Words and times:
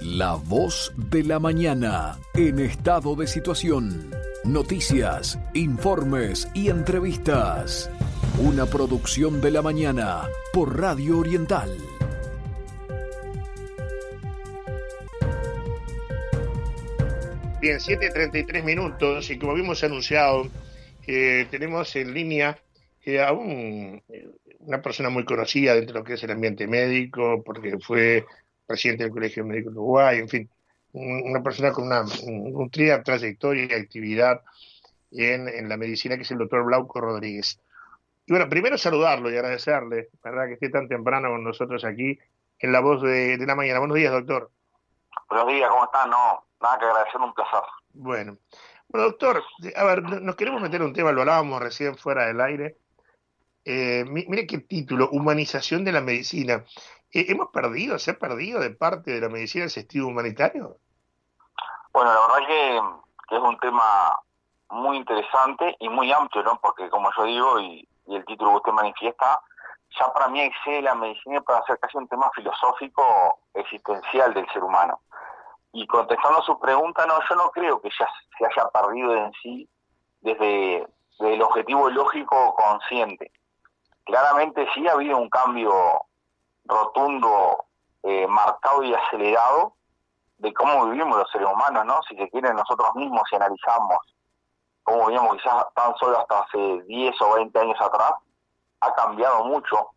La 0.00 0.34
voz 0.36 0.92
de 0.96 1.24
la 1.24 1.40
mañana 1.40 2.18
en 2.34 2.60
estado 2.60 3.16
de 3.16 3.26
situación. 3.26 4.12
Noticias, 4.44 5.40
informes 5.54 6.48
y 6.54 6.68
entrevistas. 6.68 7.90
Una 8.38 8.66
producción 8.66 9.40
de 9.40 9.50
la 9.50 9.60
mañana 9.60 10.28
por 10.52 10.78
Radio 10.80 11.18
Oriental. 11.18 11.76
Bien, 17.60 17.78
7.33 17.78 18.62
minutos 18.62 19.28
y 19.30 19.38
como 19.38 19.50
habíamos 19.50 19.82
anunciado, 19.82 20.48
tenemos 21.04 21.96
en 21.96 22.14
línea 22.14 22.56
eh, 23.04 23.20
a 23.20 23.32
un, 23.32 24.00
una 24.60 24.80
persona 24.80 25.10
muy 25.10 25.24
conocida 25.24 25.74
dentro 25.74 25.94
de 25.94 25.98
lo 25.98 26.04
que 26.04 26.14
es 26.14 26.22
el 26.22 26.30
ambiente 26.30 26.68
médico, 26.68 27.42
porque 27.44 27.78
fue 27.80 28.24
presidente 28.68 29.04
del 29.04 29.12
Colegio 29.12 29.44
Médico 29.44 29.70
de 29.70 29.78
Uruguay, 29.78 30.18
en 30.18 30.28
fin, 30.28 30.50
una 30.92 31.42
persona 31.42 31.72
con 31.72 31.86
una 31.86 32.04
nutrida 32.26 33.02
trayectoria 33.02 33.64
y 33.64 33.72
actividad 33.72 34.42
en, 35.10 35.48
en, 35.48 35.68
la 35.68 35.76
medicina, 35.78 36.16
que 36.16 36.22
es 36.22 36.30
el 36.30 36.38
doctor 36.38 36.64
Blauco 36.64 37.00
Rodríguez. 37.00 37.58
Y 38.26 38.32
bueno, 38.32 38.48
primero 38.48 38.76
saludarlo 38.76 39.30
y 39.30 39.36
agradecerle, 39.36 40.10
¿verdad?, 40.22 40.46
que 40.46 40.54
esté 40.54 40.68
tan 40.68 40.86
temprano 40.86 41.30
con 41.30 41.42
nosotros 41.42 41.82
aquí 41.84 42.18
en 42.58 42.72
la 42.72 42.80
voz 42.80 43.00
de, 43.02 43.38
de 43.38 43.46
la 43.46 43.54
mañana. 43.54 43.78
Buenos 43.78 43.96
días, 43.96 44.12
doctor. 44.12 44.50
Buenos 45.30 45.48
días, 45.48 45.70
¿cómo 45.70 45.84
están? 45.84 46.10
No, 46.10 46.44
nada 46.60 46.78
que 46.78 46.84
agradecer, 46.84 47.20
un 47.20 47.32
placer. 47.32 47.60
Bueno. 47.94 48.36
Bueno, 48.90 49.08
doctor, 49.08 49.42
a 49.76 49.84
ver, 49.84 50.02
nos 50.02 50.36
queremos 50.36 50.62
meter 50.62 50.82
un 50.82 50.94
tema, 50.94 51.12
lo 51.12 51.20
hablábamos 51.20 51.60
recién 51.60 51.96
fuera 51.96 52.26
del 52.26 52.40
aire. 52.40 52.76
Eh, 53.64 54.04
mire 54.06 54.46
qué 54.46 54.58
título, 54.58 55.10
humanización 55.10 55.84
de 55.84 55.92
la 55.92 56.00
medicina. 56.00 56.64
Eh, 57.12 57.26
¿Hemos 57.28 57.48
perdido, 57.48 57.98
se 57.98 58.10
ha 58.10 58.18
perdido 58.18 58.60
de 58.60 58.70
parte 58.70 59.12
de 59.12 59.20
la 59.20 59.28
medicina 59.28 59.64
el 59.64 59.70
sentido 59.70 60.06
humanitario? 60.06 60.76
Bueno, 61.92 62.12
la 62.12 62.20
verdad 62.20 62.46
que, 62.46 62.82
que, 63.28 63.36
es 63.36 63.42
un 63.42 63.58
tema 63.58 64.18
muy 64.70 64.98
interesante 64.98 65.76
y 65.80 65.88
muy 65.88 66.12
amplio, 66.12 66.42
¿no? 66.44 66.58
Porque 66.60 66.90
como 66.90 67.10
yo 67.16 67.24
digo, 67.24 67.60
y, 67.60 67.88
y 68.06 68.16
el 68.16 68.24
título 68.26 68.50
que 68.50 68.56
usted 68.56 68.72
manifiesta, 68.72 69.40
ya 69.98 70.12
para 70.12 70.28
mí 70.28 70.40
excede 70.40 70.82
la 70.82 70.94
medicina 70.94 71.40
para 71.40 71.60
hacer 71.60 71.78
casi 71.78 71.96
un 71.96 72.08
tema 72.08 72.30
filosófico 72.34 73.40
existencial 73.54 74.34
del 74.34 74.46
ser 74.52 74.62
humano. 74.62 75.00
Y 75.72 75.86
contestando 75.86 76.40
a 76.40 76.44
su 76.44 76.58
pregunta, 76.58 77.06
no, 77.06 77.18
yo 77.28 77.36
no 77.36 77.50
creo 77.50 77.80
que 77.80 77.90
ya 77.98 78.08
se 78.38 78.46
haya 78.46 78.68
perdido 78.68 79.14
en 79.16 79.32
sí 79.42 79.68
desde 80.20 80.86
el 81.20 81.42
objetivo 81.42 81.90
lógico 81.90 82.54
consciente. 82.54 83.32
Claramente 84.04 84.66
sí 84.74 84.86
ha 84.88 84.92
habido 84.92 85.18
un 85.18 85.28
cambio 85.28 85.72
rotundo, 86.68 87.64
eh, 88.02 88.26
marcado 88.26 88.82
y 88.84 88.94
acelerado 88.94 89.74
de 90.38 90.54
cómo 90.54 90.86
vivimos 90.86 91.18
los 91.18 91.30
seres 91.30 91.48
humanos, 91.52 91.84
¿no? 91.84 92.00
Si 92.08 92.16
se 92.16 92.28
quiere, 92.30 92.52
nosotros 92.54 92.94
mismos, 92.94 93.22
si 93.28 93.36
analizamos 93.36 93.98
cómo 94.84 95.06
vivíamos 95.06 95.36
quizás 95.36 95.66
tan 95.74 95.94
solo 95.96 96.18
hasta 96.18 96.40
hace 96.40 96.82
10 96.84 97.20
o 97.20 97.34
20 97.34 97.58
años 97.58 97.80
atrás, 97.80 98.12
ha 98.80 98.94
cambiado 98.94 99.44
mucho. 99.44 99.90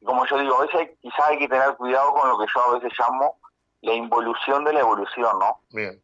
Y 0.00 0.04
como 0.04 0.26
yo 0.26 0.38
digo, 0.38 0.56
a 0.56 0.66
veces 0.66 0.90
quizás 1.00 1.26
hay 1.28 1.38
que 1.38 1.48
tener 1.48 1.76
cuidado 1.76 2.12
con 2.12 2.28
lo 2.28 2.38
que 2.38 2.46
yo 2.52 2.62
a 2.62 2.74
veces 2.74 2.92
llamo 2.98 3.36
la 3.80 3.94
involución 3.94 4.64
de 4.64 4.72
la 4.72 4.80
evolución, 4.80 5.38
¿no? 5.38 5.60
Bien. 5.70 6.02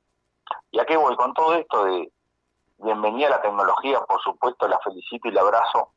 ¿Y 0.71 0.81
a 0.81 0.84
qué 0.84 0.97
voy? 0.97 1.15
Con 1.17 1.34
todo 1.34 1.55
esto 1.55 1.84
de 1.84 2.11
bienvenida 2.78 3.27
a 3.28 3.31
la 3.31 3.43
tecnología, 3.43 4.01
por 4.01 4.21
supuesto, 4.23 4.69
la 4.69 4.78
felicito 4.81 5.28
y 5.28 5.33
la 5.33 5.41
abrazo, 5.41 5.91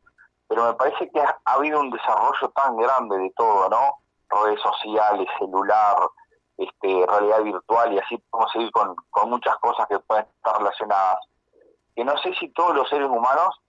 pero 0.47 0.65
me 0.65 0.73
parece 0.73 1.09
que 1.11 1.19
ha, 1.19 1.39
ha 1.45 1.53
habido 1.53 1.79
un 1.79 1.89
desarrollo 1.89 2.49
tan 2.55 2.77
grande 2.77 3.17
de 3.17 3.31
todo, 3.35 3.69
¿no? 3.69 3.95
Redes 4.29 4.59
sociales, 4.61 5.27
celular, 5.39 5.97
este, 6.57 7.05
realidad 7.05 7.43
virtual 7.43 7.93
y 7.93 7.99
así 7.99 8.17
podemos 8.29 8.51
seguir 8.51 8.71
con, 8.71 8.95
muchas 9.29 9.55
cosas 9.57 9.87
que 9.87 9.99
pueden 9.99 10.25
estar 10.25 10.57
relacionadas. 10.57 11.19
Que 11.95 12.03
no 12.03 12.17
sé 12.17 12.33
si 12.35 12.49
todos 12.49 12.75
los 12.75 12.89
seres 12.89 13.09
humanos 13.09 13.59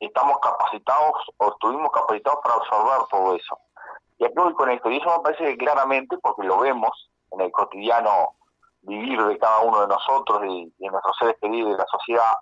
estamos 0.00 0.38
capacitados 0.40 1.14
o 1.38 1.48
estuvimos 1.48 1.90
capacitados 1.90 2.40
para 2.42 2.54
absorber 2.56 3.08
todo 3.10 3.34
eso. 3.34 3.58
Y 4.18 4.24
aquí 4.24 4.34
voy 4.36 4.54
con 4.54 4.70
esto, 4.70 4.90
y 4.90 4.98
eso 4.98 5.10
me 5.10 5.22
parece 5.22 5.44
que 5.44 5.56
claramente, 5.58 6.16
porque 6.18 6.42
lo 6.42 6.58
vemos 6.58 7.10
en 7.32 7.40
el 7.42 7.52
cotidiano 7.52 8.36
vivir 8.82 9.22
de 9.22 9.38
cada 9.38 9.60
uno 9.60 9.80
de 9.82 9.88
nosotros 9.88 10.42
y 10.46 10.72
de 10.78 10.88
nuestros 10.88 11.16
seres 11.18 11.36
queridos 11.40 11.72
de 11.72 11.78
la 11.78 11.86
sociedad, 11.86 12.32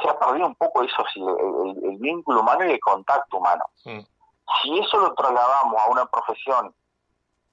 se 0.00 0.08
ha 0.08 0.18
perdido 0.18 0.46
un 0.46 0.54
poco 0.54 0.82
eso, 0.82 1.04
el, 1.16 1.84
el, 1.84 1.96
vínculo 1.98 2.40
humano 2.40 2.64
y 2.64 2.72
el 2.72 2.80
contacto 2.80 3.38
humano. 3.38 3.64
Si 3.84 4.78
eso 4.78 4.98
lo 4.98 5.14
trasladamos 5.14 5.80
a 5.80 5.90
una 5.90 6.06
profesión 6.06 6.74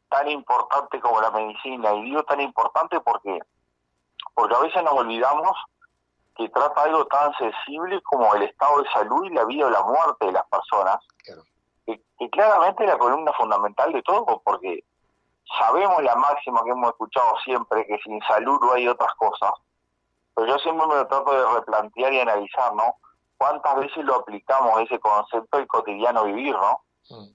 tan 0.09 0.29
importante 0.29 0.99
como 0.99 1.21
la 1.21 1.31
medicina, 1.31 1.93
y 1.93 2.03
digo 2.03 2.23
tan 2.23 2.41
importante 2.41 2.99
porque, 3.01 3.39
porque 4.33 4.55
a 4.55 4.59
veces 4.59 4.83
nos 4.83 4.93
olvidamos 4.93 5.51
que 6.35 6.49
trata 6.49 6.83
algo 6.83 7.05
tan 7.07 7.33
sensible 7.35 8.01
como 8.03 8.33
el 8.35 8.43
estado 8.43 8.81
de 8.81 8.89
salud 8.91 9.25
y 9.25 9.29
la 9.29 9.45
vida 9.45 9.67
o 9.67 9.69
la 9.69 9.83
muerte 9.83 10.25
de 10.25 10.33
las 10.33 10.45
personas, 10.47 10.97
claro. 11.23 11.43
que, 11.85 12.01
que, 12.19 12.29
claramente 12.29 12.83
es 12.83 12.89
la 12.89 12.97
columna 12.97 13.31
fundamental 13.33 13.91
de 13.93 14.03
todo, 14.03 14.41
porque 14.43 14.83
sabemos 15.57 16.03
la 16.03 16.15
máxima 16.15 16.63
que 16.63 16.71
hemos 16.71 16.89
escuchado 16.89 17.37
siempre, 17.43 17.85
que 17.87 17.97
sin 17.99 18.21
salud 18.23 18.59
no 18.61 18.73
hay 18.73 18.87
otras 18.87 19.13
cosas, 19.15 19.51
pero 20.35 20.47
yo 20.47 20.59
siempre 20.59 20.85
me 20.87 20.95
lo 20.95 21.07
trato 21.07 21.31
de 21.31 21.55
replantear 21.55 22.13
y 22.13 22.19
analizar, 22.19 22.73
¿no? 22.75 22.95
¿Cuántas 23.37 23.75
veces 23.77 24.03
lo 24.03 24.15
aplicamos 24.15 24.81
ese 24.81 24.99
concepto 24.99 25.57
del 25.57 25.67
cotidiano 25.67 26.25
vivir, 26.25 26.53
¿no? 26.53 26.81
Mm. 27.09 27.29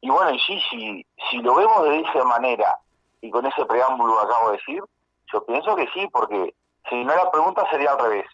Y 0.00 0.10
bueno, 0.10 0.32
y 0.32 0.40
sí, 0.40 0.60
si, 0.68 1.06
si 1.30 1.38
lo 1.38 1.54
vemos 1.54 1.84
de 1.84 2.00
esa 2.00 2.24
manera 2.24 2.78
y 3.20 3.30
con 3.30 3.46
ese 3.46 3.64
preámbulo 3.64 4.18
que 4.18 4.26
acabo 4.26 4.50
de 4.50 4.56
decir, 4.56 4.82
yo 5.32 5.44
pienso 5.46 5.76
que 5.76 5.88
sí, 5.94 6.08
porque 6.12 6.54
si 6.90 7.04
no 7.04 7.14
la 7.14 7.30
pregunta 7.30 7.64
sería 7.70 7.92
al 7.92 8.00
revés. 8.00 8.26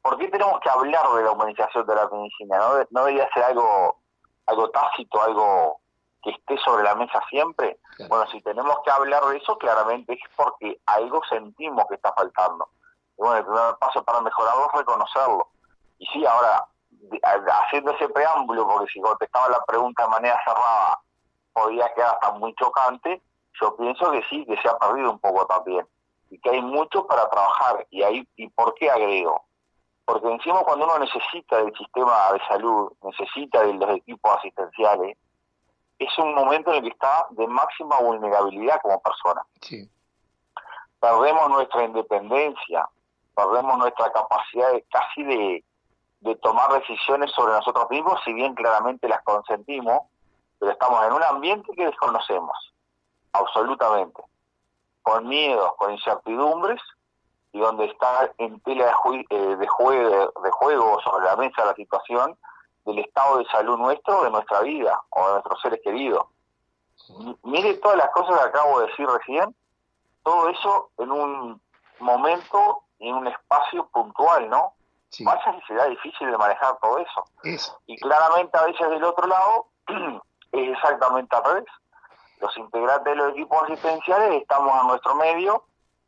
¿Por 0.00 0.16
qué 0.18 0.28
tenemos 0.28 0.60
que 0.60 0.70
hablar 0.70 1.04
de 1.14 1.22
la 1.22 1.32
humanización 1.32 1.86
de 1.86 1.94
la 1.94 2.08
medicina? 2.08 2.58
¿No, 2.58 2.86
no 2.90 3.04
debería 3.04 3.28
ser 3.34 3.44
algo, 3.44 3.98
algo 4.46 4.70
tácito, 4.70 5.22
algo 5.22 5.80
que 6.22 6.30
esté 6.30 6.56
sobre 6.58 6.84
la 6.84 6.94
mesa 6.94 7.20
siempre? 7.28 7.78
Claro. 7.96 8.08
Bueno, 8.08 8.30
si 8.30 8.40
tenemos 8.42 8.76
que 8.84 8.90
hablar 8.90 9.24
de 9.26 9.36
eso, 9.36 9.58
claramente 9.58 10.14
es 10.14 10.20
porque 10.36 10.80
algo 10.86 11.20
sentimos 11.28 11.84
que 11.88 11.96
está 11.96 12.12
faltando. 12.12 12.68
Bueno, 13.22 13.36
el 13.36 13.44
primer 13.44 13.76
paso 13.76 14.02
para 14.02 14.20
mejorarlo 14.20 14.66
es 14.66 14.78
reconocerlo. 14.78 15.48
Y 15.98 16.06
sí, 16.06 16.26
ahora, 16.26 16.66
haciendo 17.66 17.92
ese 17.92 18.08
preámbulo, 18.08 18.66
porque 18.66 18.92
si 18.92 19.00
contestaba 19.00 19.48
la 19.48 19.64
pregunta 19.64 20.02
de 20.02 20.08
manera 20.08 20.40
cerrada, 20.44 20.98
podía 21.52 21.94
quedar 21.94 22.14
hasta 22.14 22.32
muy 22.32 22.52
chocante, 22.56 23.22
yo 23.60 23.76
pienso 23.76 24.10
que 24.10 24.24
sí, 24.28 24.44
que 24.44 24.60
se 24.60 24.68
ha 24.68 24.76
perdido 24.76 25.12
un 25.12 25.20
poco 25.20 25.46
también. 25.46 25.86
Y 26.30 26.40
que 26.40 26.50
hay 26.50 26.62
mucho 26.62 27.06
para 27.06 27.28
trabajar. 27.28 27.86
¿Y 27.90 28.02
ahí 28.02 28.26
y 28.34 28.48
por 28.48 28.74
qué 28.74 28.90
agrego? 28.90 29.44
Porque 30.04 30.26
encima 30.26 30.64
cuando 30.64 30.86
uno 30.86 30.98
necesita 30.98 31.58
del 31.58 31.72
sistema 31.76 32.32
de 32.32 32.40
salud, 32.48 32.92
necesita 33.04 33.62
de 33.62 33.74
los 33.74 33.90
equipos 33.90 34.36
asistenciales, 34.36 35.16
es 35.96 36.18
un 36.18 36.34
momento 36.34 36.70
en 36.70 36.78
el 36.78 36.82
que 36.82 36.88
está 36.88 37.28
de 37.30 37.46
máxima 37.46 38.00
vulnerabilidad 38.00 38.80
como 38.82 39.00
persona. 39.00 39.42
Sí. 39.60 39.88
Perdemos 40.98 41.50
nuestra 41.50 41.84
independencia, 41.84 42.88
perdemos 43.34 43.78
nuestra 43.78 44.12
capacidad 44.12 44.72
de, 44.72 44.82
casi 44.90 45.22
de, 45.22 45.64
de 46.20 46.36
tomar 46.36 46.72
decisiones 46.72 47.30
sobre 47.32 47.52
nosotros 47.52 47.88
mismos, 47.90 48.20
si 48.24 48.32
bien 48.32 48.54
claramente 48.54 49.08
las 49.08 49.22
consentimos, 49.22 50.02
pero 50.58 50.72
estamos 50.72 51.04
en 51.04 51.12
un 51.12 51.22
ambiente 51.22 51.72
que 51.74 51.86
desconocemos, 51.86 52.56
absolutamente, 53.32 54.22
con 55.02 55.28
miedos, 55.28 55.72
con 55.76 55.92
incertidumbres, 55.92 56.80
y 57.52 57.60
donde 57.60 57.84
está 57.86 58.32
en 58.38 58.60
tela 58.60 58.86
de, 58.86 58.92
ju 58.92 59.14
eh, 59.14 59.56
de, 59.56 59.66
juego, 59.68 60.32
de 60.42 60.50
juego 60.50 61.00
sobre 61.02 61.26
la 61.26 61.36
mesa 61.36 61.64
la 61.64 61.74
situación 61.74 62.36
del 62.86 62.98
estado 62.98 63.38
de 63.38 63.44
salud 63.46 63.76
nuestro, 63.76 64.24
de 64.24 64.30
nuestra 64.30 64.60
vida 64.62 65.00
o 65.10 65.26
de 65.26 65.32
nuestros 65.34 65.60
seres 65.60 65.80
queridos. 65.84 66.26
Mire 67.42 67.74
todas 67.74 67.98
las 67.98 68.10
cosas 68.10 68.38
que 68.38 68.48
acabo 68.48 68.80
de 68.80 68.86
decir 68.86 69.06
recién, 69.06 69.54
todo 70.22 70.48
eso 70.48 70.90
en 70.98 71.10
un 71.10 71.60
momento 72.00 72.84
en 73.02 73.14
un 73.16 73.26
espacio 73.26 73.86
puntual, 73.88 74.48
¿no? 74.48 74.74
Sí. 75.08 75.24
Pasa 75.24 75.52
que 75.52 75.66
será 75.66 75.86
difícil 75.86 76.30
de 76.30 76.38
manejar 76.38 76.78
todo 76.80 76.98
eso. 76.98 77.24
Eso. 77.42 77.78
Y 77.86 77.98
claramente 77.98 78.56
a 78.56 78.64
veces 78.64 78.88
del 78.88 79.04
otro 79.04 79.26
lado 79.26 79.66
es 80.52 80.72
exactamente 80.72 81.36
al 81.36 81.44
revés. 81.44 81.64
Los 82.38 82.56
integrantes 82.56 83.04
de 83.04 83.16
los 83.16 83.32
equipos 83.32 83.62
asistenciales 83.64 84.40
estamos 84.40 84.72
a 84.72 84.84
nuestro 84.84 85.14
medio, 85.16 85.64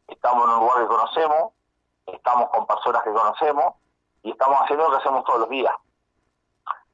estamos 0.08 0.44
en 0.44 0.50
un 0.50 0.60
lugar 0.60 0.82
que 0.82 0.86
conocemos, 0.86 1.52
estamos 2.06 2.48
con 2.50 2.66
personas 2.66 3.02
que 3.02 3.12
conocemos 3.12 3.74
y 4.22 4.30
estamos 4.30 4.62
haciendo 4.62 4.84
lo 4.84 4.90
que 4.92 5.02
hacemos 5.02 5.24
todos 5.24 5.40
los 5.40 5.48
días. 5.48 5.74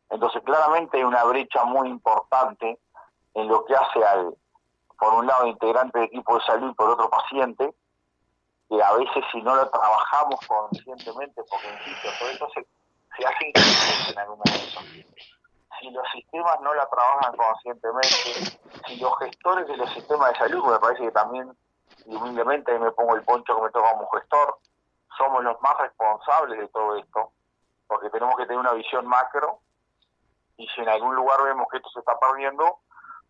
Entonces 0.08 0.42
claramente 0.44 0.96
hay 0.96 1.04
una 1.04 1.24
brecha 1.24 1.64
muy 1.64 1.88
importante 1.88 2.78
en 3.34 3.48
lo 3.48 3.64
que 3.64 3.76
hace 3.76 4.04
al, 4.04 4.34
por 4.98 5.14
un 5.14 5.26
lado, 5.26 5.46
integrante 5.46 5.98
de 5.98 6.04
equipo 6.06 6.36
de 6.36 6.44
salud 6.44 6.70
y 6.70 6.74
por 6.74 6.90
otro 6.90 7.08
paciente, 7.08 7.72
que 8.70 8.80
a 8.80 8.92
veces 8.92 9.24
si 9.32 9.42
no 9.42 9.56
lo 9.56 9.68
trabajamos 9.68 10.38
conscientemente, 10.46 11.42
porque 11.50 11.68
insisto, 11.72 12.08
todo 12.20 12.28
eso 12.28 12.48
se, 12.54 12.66
se 13.16 13.26
hace 13.26 13.48
inconsciente 13.48 14.12
en 14.12 14.18
algún 14.20 14.38
momento. 14.38 14.80
si 15.80 15.90
los 15.90 16.06
sistemas 16.12 16.60
no 16.60 16.72
la 16.74 16.88
trabajan 16.88 17.36
conscientemente, 17.36 18.60
si 18.86 18.96
los 19.00 19.18
gestores 19.18 19.66
de 19.66 19.76
los 19.76 19.90
sistemas 19.90 20.32
de 20.32 20.38
salud, 20.38 20.64
me 20.64 20.78
parece 20.78 21.02
que 21.02 21.10
también, 21.10 21.52
y 22.06 22.14
humildemente 22.14 22.78
me 22.78 22.92
pongo 22.92 23.16
el 23.16 23.24
poncho 23.24 23.56
que 23.56 23.62
me 23.62 23.70
toca 23.70 23.90
como 23.90 24.08
gestor, 24.10 24.58
somos 25.18 25.42
los 25.42 25.60
más 25.60 25.76
responsables 25.78 26.60
de 26.60 26.68
todo 26.68 26.96
esto, 26.96 27.32
porque 27.88 28.08
tenemos 28.10 28.36
que 28.36 28.44
tener 28.44 28.60
una 28.60 28.74
visión 28.74 29.04
macro, 29.04 29.58
y 30.56 30.68
si 30.68 30.80
en 30.80 30.90
algún 30.90 31.16
lugar 31.16 31.42
vemos 31.42 31.66
que 31.72 31.78
esto 31.78 31.90
se 31.90 31.98
está 31.98 32.16
perdiendo, 32.20 32.78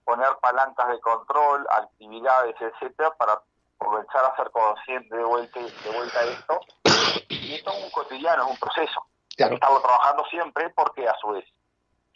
poner 0.05 0.37
palancas 0.43 0.89
de 0.89 1.01
control, 1.01 1.67
actividades, 1.71 2.57
etcétera, 2.61 3.11
para 3.17 3.41
comenzar 3.81 4.25
a 4.25 4.37
ser 4.37 4.51
consciente 4.51 5.17
de 5.17 5.25
vuelta, 5.25 5.61
de 5.61 5.91
vuelta 5.97 6.21
a 6.21 6.25
esto. 6.25 6.61
Y 7.29 7.55
esto 7.55 7.71
es 7.73 7.85
un 7.85 7.91
cotidiano, 7.91 8.45
es 8.45 8.51
un 8.51 8.59
proceso. 8.59 9.07
Claro. 9.37 9.55
Estamos 9.55 9.83
trabajando 9.83 10.25
siempre 10.27 10.71
porque 10.71 11.09
a 11.09 11.15
su 11.21 11.29
vez 11.29 11.45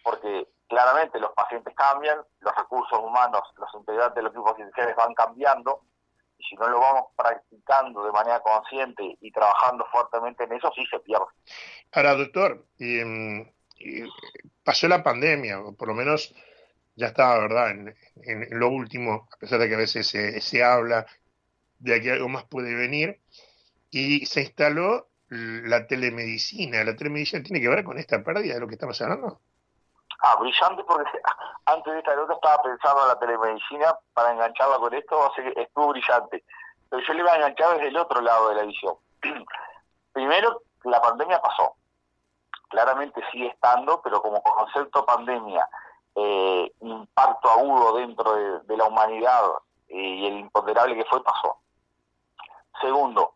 porque 0.05 0.47
claramente 0.69 1.19
los 1.19 1.33
pacientes 1.33 1.75
cambian, 1.75 2.19
los 2.41 2.55
recursos 2.55 2.99
humanos, 3.01 3.43
los 3.57 3.69
integrantes 3.75 4.17
de 4.17 4.23
los 4.23 4.33
equipos 4.33 4.53
asistenciales 4.53 4.95
van 4.95 5.15
cambiando, 5.15 5.81
y 6.39 6.45
si 6.45 6.55
no 6.57 6.69
lo 6.69 6.79
vamos 6.79 7.07
practicando 7.17 8.05
de 8.05 8.13
manera 8.13 8.41
consciente 8.41 9.17
y 9.21 9.33
trabajando 9.33 9.87
fuertemente 9.91 10.45
en 10.45 10.53
eso, 10.53 10.71
sí 10.77 10.85
se 10.91 11.01
pierde. 11.01 11.27
Ahora, 11.93 12.15
doctor, 12.15 12.67
em, 12.79 13.51
pasó 14.63 14.89
la 14.89 15.03
pandemia, 15.03 15.61
o 15.61 15.75
por 15.75 15.89
lo 15.89 15.95
menos 15.95 16.35
ya 16.97 17.07
estaba, 17.07 17.39
¿verdad? 17.39 17.71
En, 17.71 17.97
lo 18.51 18.69
último, 18.69 19.29
a 19.33 19.37
pesar 19.39 19.59
de 19.59 19.69
que 19.69 19.75
a 19.75 19.79
veces 19.79 20.07
se, 20.07 20.41
se 20.41 20.63
habla 20.63 21.07
de 21.85 22.01
que 22.01 22.13
algo 22.13 22.29
más 22.29 22.45
puede 22.45 22.75
venir, 22.75 23.21
y 23.91 24.27
se 24.27 24.41
instaló 24.41 25.09
la 25.29 25.87
telemedicina. 25.87 26.83
¿La 26.85 26.97
telemedicina 26.97 27.43
tiene 27.43 27.61
que 27.61 27.69
ver 27.69 27.85
con 27.85 27.99
esta 27.99 28.23
pérdida 28.23 28.55
de 28.55 28.61
lo 28.61 28.67
que 28.67 28.75
estamos 28.75 29.01
hablando? 29.01 29.41
Ah, 30.21 30.37
brillante 30.41 30.83
porque 30.85 31.11
antes 31.67 31.93
de 31.93 31.99
esta 31.99 32.17
nota 32.17 32.35
estaba 32.35 32.63
pensando 32.63 33.03
en 33.03 33.09
la 33.09 33.19
telemedicina 33.19 33.99
para 34.15 34.33
engancharla 34.33 34.79
con 34.79 34.95
esto, 34.95 35.33
sea 35.35 35.45
que 35.45 35.61
estuvo 35.61 35.89
brillante. 35.89 36.45
Pero 36.89 37.03
yo 37.07 37.15
le 37.15 37.21
iba 37.21 37.33
a 37.33 37.37
enganchar 37.37 37.75
desde 37.75 37.89
el 37.89 37.97
otro 37.97 38.21
lado 38.21 38.49
de 38.49 38.55
la 38.57 38.63
visión. 38.63 38.95
Primero, 40.13 40.63
la 40.85 41.01
pandemia 41.01 41.41
pasó. 41.41 41.75
Claramente 42.69 43.21
sigue 43.31 43.49
estando, 43.49 44.01
pero 44.03 44.23
como 44.23 44.43
concepto 44.43 45.05
pandemia, 45.05 45.69
eh, 46.17 46.73
impacto 46.81 47.51
agudo 47.51 47.97
dentro 47.97 48.63
de, 48.63 48.77
la 48.77 48.85
humanidad 48.85 49.43
eh, 49.89 49.97
y 49.97 50.27
el 50.27 50.39
imponderable 50.39 50.97
que 50.97 51.05
fue, 51.05 51.23
pasó. 51.23 51.59
Segundo, 52.81 53.33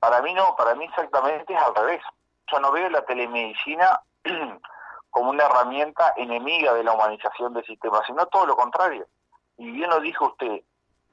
para 0.00 0.22
mí 0.22 0.32
no, 0.34 0.54
para 0.56 0.74
mí 0.74 0.84
exactamente 0.84 1.52
es 1.52 1.60
al 1.60 1.74
revés. 1.74 2.02
Yo 2.50 2.60
no 2.60 2.72
veo 2.72 2.88
la 2.88 3.04
telemedicina 3.04 4.00
como 5.10 5.30
una 5.30 5.44
herramienta 5.44 6.14
enemiga 6.16 6.74
de 6.74 6.84
la 6.84 6.92
humanización 6.92 7.54
del 7.54 7.64
sistema, 7.64 8.02
sino 8.06 8.26
todo 8.26 8.46
lo 8.46 8.56
contrario. 8.56 9.06
Y 9.56 9.70
bien 9.70 9.90
lo 9.90 10.00
dijo 10.00 10.26
usted, 10.26 10.62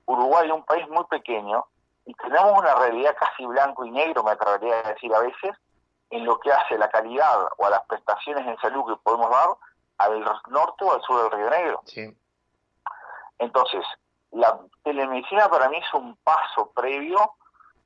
Uruguay 0.06 0.48
es 0.48 0.54
un 0.54 0.64
país 0.64 0.88
muy 0.90 1.04
pequeño 1.06 1.66
y 2.06 2.14
tenemos 2.14 2.60
una 2.60 2.76
realidad 2.76 3.16
casi 3.20 3.46
blanco 3.46 3.86
y 3.86 3.92
negro, 3.92 4.24
me 4.24 4.32
atrevería 4.32 4.80
a 4.80 4.90
decir 4.90 5.14
a 5.14 5.20
veces, 5.20 5.56
en 6.12 6.24
lo 6.24 6.40
que 6.40 6.52
hace 6.52 6.78
la 6.78 6.90
calidad 6.90 7.48
o 7.58 7.66
a 7.66 7.70
las 7.72 7.82
prestaciones 7.88 8.46
en 8.46 8.58
salud 8.60 8.86
que 8.86 9.02
podemos 9.02 9.30
dar 9.32 9.50
al 9.98 10.24
norte 10.50 10.86
o 10.86 10.94
al 10.94 11.02
sur 11.02 11.24
del 11.24 11.40
Río 11.40 11.50
Negro. 11.50 11.82
Entonces, 13.40 13.84
la 14.32 14.60
telemedicina 14.84 15.50
para 15.50 15.70
mí 15.70 15.78
es 15.78 15.94
un 15.94 16.16
paso 16.18 16.72
previo 16.76 17.34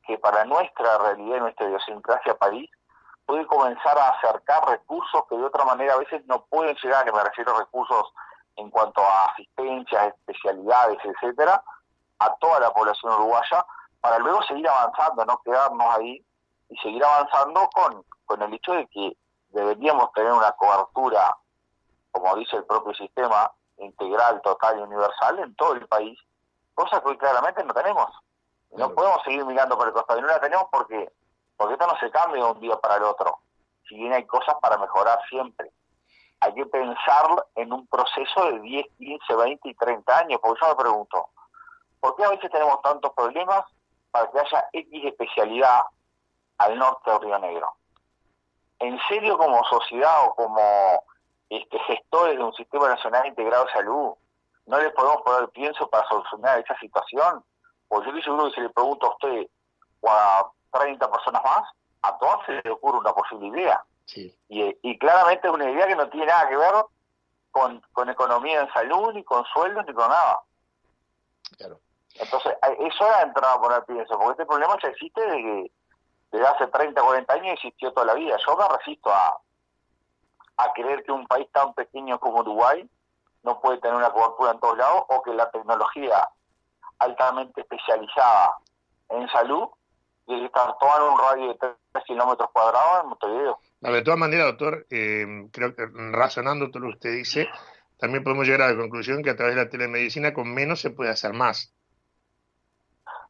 que 0.09 0.17
para 0.17 0.43
nuestra 0.43 0.97
realidad 0.97 1.37
y 1.37 1.39
nuestra 1.41 1.67
idiosincrasia 1.67 2.33
país 2.33 2.67
puede 3.27 3.45
comenzar 3.45 3.95
a 3.95 4.09
acercar 4.09 4.67
recursos 4.67 5.21
que 5.29 5.37
de 5.37 5.45
otra 5.45 5.63
manera 5.65 5.93
a 5.93 5.97
veces 5.97 6.25
no 6.25 6.45
pueden 6.45 6.75
llegar, 6.81 7.05
que 7.05 7.11
me 7.11 7.23
refiero 7.23 7.55
a 7.55 7.59
recursos 7.59 8.11
en 8.55 8.71
cuanto 8.71 9.01
a 9.01 9.25
asistencias, 9.25 10.15
especialidades, 10.15 10.97
etcétera, 11.03 11.63
a 12.17 12.35
toda 12.37 12.59
la 12.59 12.73
población 12.73 13.13
uruguaya, 13.13 13.63
para 14.01 14.17
luego 14.17 14.41
seguir 14.47 14.67
avanzando, 14.67 15.25
no 15.25 15.39
quedarnos 15.45 15.95
ahí 15.95 16.25
y 16.69 16.77
seguir 16.77 17.05
avanzando 17.05 17.69
con, 17.69 18.03
con 18.25 18.41
el 18.41 18.51
hecho 18.55 18.73
de 18.73 18.87
que 18.87 19.15
deberíamos 19.49 20.11
tener 20.13 20.31
una 20.31 20.51
cobertura, 20.53 21.37
como 22.09 22.35
dice 22.35 22.55
el 22.55 22.65
propio 22.65 22.95
sistema, 22.95 23.51
integral, 23.77 24.41
total 24.41 24.79
y 24.79 24.81
universal 24.81 25.37
en 25.37 25.53
todo 25.53 25.73
el 25.73 25.87
país, 25.87 26.17
cosa 26.73 26.99
que 26.99 27.09
hoy 27.09 27.17
claramente 27.19 27.63
no 27.63 27.75
tenemos. 27.75 28.09
No 28.71 28.93
podemos 28.93 29.21
seguir 29.23 29.45
mirando 29.45 29.77
por 29.77 29.87
el 29.87 29.93
costado 29.93 30.19
y 30.19 30.21
no 30.21 30.27
la 30.27 30.39
tenemos 30.39 30.67
porque 30.71 31.11
porque 31.59 31.73
esto 31.73 31.87
no 31.87 31.97
se 31.99 32.09
cambia 32.09 32.41
de 32.41 32.51
un 32.51 32.59
día 32.61 32.77
para 32.77 32.95
el 32.95 33.03
otro. 33.03 33.39
Si 33.85 33.95
bien 33.95 34.13
hay 34.13 34.25
cosas 34.25 34.55
para 34.61 34.77
mejorar 34.77 35.19
siempre. 35.29 35.73
Hay 36.39 36.53
que 36.53 36.65
pensar 36.67 37.45
en 37.55 37.73
un 37.73 37.85
proceso 37.87 38.45
de 38.45 38.61
10, 38.61 38.85
15, 38.97 39.35
20 39.35 39.69
y 39.69 39.73
30 39.73 40.19
años, 40.19 40.39
porque 40.41 40.61
yo 40.61 40.69
me 40.69 40.75
pregunto, 40.75 41.27
¿por 41.99 42.15
qué 42.15 42.23
a 42.23 42.29
veces 42.29 42.49
tenemos 42.49 42.81
tantos 42.81 43.11
problemas 43.11 43.65
para 44.09 44.31
que 44.31 44.39
haya 44.39 44.69
X 44.71 45.05
especialidad 45.05 45.81
al 46.59 46.79
norte 46.79 47.11
del 47.11 47.21
Río 47.23 47.39
Negro? 47.39 47.73
¿En 48.79 48.97
serio 49.09 49.37
como 49.37 49.61
sociedad 49.65 50.27
o 50.27 50.35
como 50.35 51.03
este, 51.49 51.77
gestores 51.79 52.37
de 52.37 52.43
un 52.43 52.53
sistema 52.53 52.87
nacional 52.87 53.27
integrado 53.27 53.65
de 53.65 53.73
salud 53.73 54.13
no 54.65 54.79
le 54.79 54.91
podemos 54.91 55.23
poner 55.23 55.49
pienso 55.49 55.89
para 55.89 56.07
solucionar 56.07 56.59
esa 56.59 56.79
situación? 56.79 57.43
Pues 57.89 58.03
yo 58.03 58.09
estoy 58.09 58.23
seguro 58.23 58.45
que 58.45 58.55
si 58.55 58.61
le 58.61 58.69
pregunto 58.69 59.07
a 59.07 59.09
usted 59.09 59.47
o 60.01 60.09
a 60.09 60.51
30 60.71 61.11
personas 61.11 61.43
más, 61.43 61.69
a 62.03 62.17
todas 62.17 62.45
se 62.45 62.61
le 62.63 62.71
ocurre 62.71 62.99
una 62.99 63.13
posible 63.13 63.47
idea. 63.49 63.83
Y, 64.47 64.97
claramente 64.97 65.47
es 65.47 65.53
una 65.53 65.69
idea 65.69 65.87
que 65.87 65.95
no 65.95 66.09
tiene 66.09 66.27
nada 66.27 66.47
que 66.47 66.55
ver 66.55 66.73
con, 67.51 67.81
con 67.91 68.09
economía 68.09 68.61
en 68.61 68.73
salud, 68.73 69.13
ni 69.13 69.23
con 69.23 69.43
sueldos, 69.45 69.85
ni 69.87 69.93
con 69.93 70.09
nada. 70.09 70.39
Claro. 71.57 71.79
Entonces, 72.15 72.55
eso 72.79 73.05
era 73.05 73.21
entrar 73.21 73.57
a 73.57 73.61
poner 73.61 73.83
pienso, 73.85 74.17
porque 74.17 74.31
este 74.31 74.45
problema 74.45 74.77
ya 74.81 74.89
existe 74.89 75.21
desde 75.21 75.43
que 75.43 75.71
desde 76.31 76.47
hace 76.47 76.67
30, 76.67 77.01
40 77.01 77.33
años 77.33 77.53
existió 77.53 77.91
toda 77.91 78.07
la 78.07 78.13
vida. 78.13 78.37
Yo 78.45 78.55
me 78.55 78.67
resisto 78.77 79.11
a, 79.11 79.39
a 80.57 80.73
creer 80.73 81.03
que 81.03 81.11
un 81.11 81.25
país 81.27 81.47
tan 81.51 81.73
pequeño 81.73 82.19
como 82.19 82.41
Uruguay 82.41 82.87
no 83.43 83.59
puede 83.59 83.79
tener 83.79 83.95
una 83.95 84.11
cobertura 84.11 84.51
en 84.51 84.59
todos 84.59 84.77
lados 84.77 85.05
o 85.07 85.23
que 85.23 85.33
la 85.33 85.49
tecnología 85.49 86.29
altamente 86.99 87.61
especializada 87.61 88.57
en 89.09 89.27
salud 89.29 89.67
y 90.27 90.45
estar 90.45 90.77
todo 90.79 90.97
en 90.97 91.13
un 91.13 91.19
radio 91.19 91.47
de 91.47 91.55
3 91.91 92.03
kilómetros 92.05 92.49
cuadrados 92.51 93.03
en 93.03 93.09
Montevideo. 93.09 93.59
de 93.81 94.01
todas 94.03 94.19
maneras, 94.19 94.45
doctor, 94.47 94.85
eh, 94.91 95.25
creo 95.51 95.75
que 95.75 95.87
razonando 96.11 96.69
todo 96.69 96.83
lo 96.83 96.89
que 96.89 96.95
usted 96.95 97.11
dice, 97.13 97.49
también 97.97 98.23
podemos 98.23 98.45
llegar 98.45 98.61
a 98.61 98.71
la 98.71 98.77
conclusión 98.77 99.23
que 99.23 99.31
a 99.31 99.35
través 99.35 99.55
de 99.55 99.63
la 99.63 99.69
telemedicina 99.69 100.33
con 100.33 100.53
menos 100.53 100.81
se 100.81 100.91
puede 100.91 101.09
hacer 101.09 101.33
más. 101.33 101.73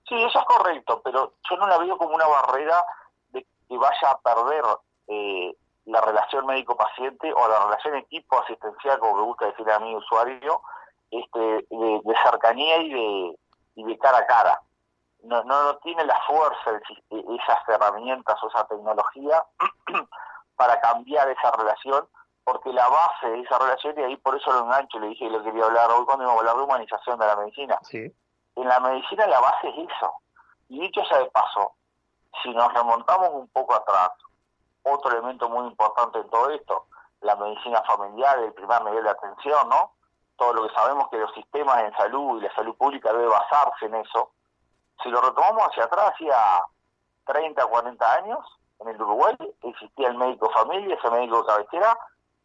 Sí, 0.07 0.15
eso 0.15 0.39
es 0.39 0.45
correcto, 0.45 1.01
pero 1.03 1.35
yo 1.49 1.57
no 1.57 1.67
la 1.67 1.77
veo 1.77 1.97
como 1.97 2.15
una 2.15 2.27
barrera 2.27 2.83
de 3.29 3.45
que 3.67 3.77
vaya 3.77 4.11
a 4.11 4.19
perder 4.19 4.63
eh, 5.07 5.55
la 5.85 6.01
relación 6.01 6.45
médico-paciente 6.47 7.31
o 7.31 7.47
la 7.47 7.65
relación 7.65 7.95
equipo 7.95 8.41
asistencial, 8.41 8.99
como 8.99 9.17
me 9.17 9.23
gusta 9.23 9.45
decir 9.45 9.69
a 9.71 9.79
mi 9.79 9.95
usuario, 9.95 10.61
este, 11.11 11.39
de, 11.39 12.01
de 12.03 12.15
cercanía 12.23 12.77
y 12.81 12.93
de, 12.93 13.35
y 13.79 13.83
de 13.83 13.97
cara 13.97 14.19
a 14.19 14.25
cara 14.25 14.61
no, 15.23 15.43
no, 15.43 15.77
tiene 15.77 16.05
la 16.05 16.19
fuerza 16.27 16.79
esas 17.09 17.59
herramientas 17.67 18.41
o 18.41 18.47
esa 18.47 18.65
tecnología 18.67 19.43
para 20.55 20.79
cambiar 20.79 21.29
esa 21.29 21.51
relación, 21.51 22.07
porque 22.43 22.71
la 22.71 22.87
base 22.87 23.27
de 23.27 23.41
esa 23.41 23.57
relación, 23.59 23.99
y 23.99 24.03
ahí 24.03 24.17
por 24.17 24.35
eso 24.35 24.51
lo 24.51 24.65
engancho, 24.65 24.99
le 24.99 25.07
dije 25.07 25.25
que 25.25 25.31
lo 25.31 25.43
quería 25.43 25.65
hablar 25.65 25.91
hoy 25.91 26.05
cuando 26.05 26.23
iba 26.23 26.33
a 26.33 26.37
hablar 26.37 26.55
de 26.55 26.63
humanización 26.63 27.19
de 27.19 27.27
la 27.27 27.35
medicina. 27.35 27.77
En 28.55 28.67
la 28.67 28.79
medicina 28.79 29.27
la 29.27 29.39
base 29.39 29.69
es 29.69 29.89
eso. 29.89 30.13
Y 30.69 30.79
dicho 30.79 31.03
sea 31.05 31.19
de 31.19 31.29
paso, 31.31 31.73
si 32.43 32.49
nos 32.51 32.73
remontamos 32.73 33.29
un 33.33 33.47
poco 33.49 33.75
atrás, 33.75 34.11
otro 34.83 35.11
elemento 35.11 35.49
muy 35.49 35.67
importante 35.67 36.19
en 36.19 36.29
todo 36.29 36.49
esto, 36.49 36.85
la 37.21 37.35
medicina 37.35 37.81
familiar, 37.83 38.39
el 38.39 38.53
primer 38.53 38.83
nivel 38.83 39.03
de 39.03 39.09
atención, 39.09 39.67
¿no? 39.69 39.93
Todo 40.39 40.53
lo 40.53 40.67
que 40.67 40.73
sabemos 40.73 41.09
que 41.09 41.17
los 41.17 41.31
sistemas 41.35 41.83
en 41.83 41.93
salud 41.93 42.39
y 42.39 42.45
la 42.45 42.55
salud 42.55 42.75
pública 42.75 43.13
debe 43.13 43.27
basarse 43.27 43.85
en 43.85 43.95
eso 43.95 44.31
si 45.03 45.09
lo 45.09 45.21
retomamos 45.21 45.63
hacia 45.69 45.85
atrás, 45.85 46.13
hacía 46.13 46.63
30, 47.25 47.65
40 47.65 48.13
años, 48.15 48.39
en 48.79 48.89
el 48.89 49.01
Uruguay 49.01 49.35
existía 49.63 50.09
el 50.09 50.17
médico 50.17 50.49
familia, 50.51 50.95
ese 50.95 51.09
médico 51.09 51.45
cabecera, 51.45 51.97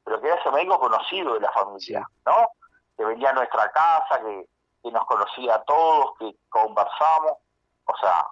pero 0.05 0.21
que 0.21 0.29
era 0.29 0.37
ese 0.37 0.51
médico 0.51 0.79
conocido 0.79 1.35
de 1.35 1.41
la 1.41 1.53
familia, 1.53 2.09
¿no? 2.27 2.49
Que 2.97 3.05
venía 3.05 3.31
a 3.31 3.35
nuestra 3.35 3.71
casa, 3.71 4.21
que, 4.21 4.47
nos 4.91 5.07
conocía 5.07 5.55
a 5.55 5.63
todos, 5.63 6.13
que 6.19 6.37
conversamos. 6.51 7.33
O 7.87 7.97
sea, 7.97 8.27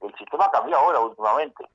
el 0.00 0.16
sistema 0.16 0.48
cambió 0.50 0.78
ahora 0.78 1.00
últimamente. 1.00 1.68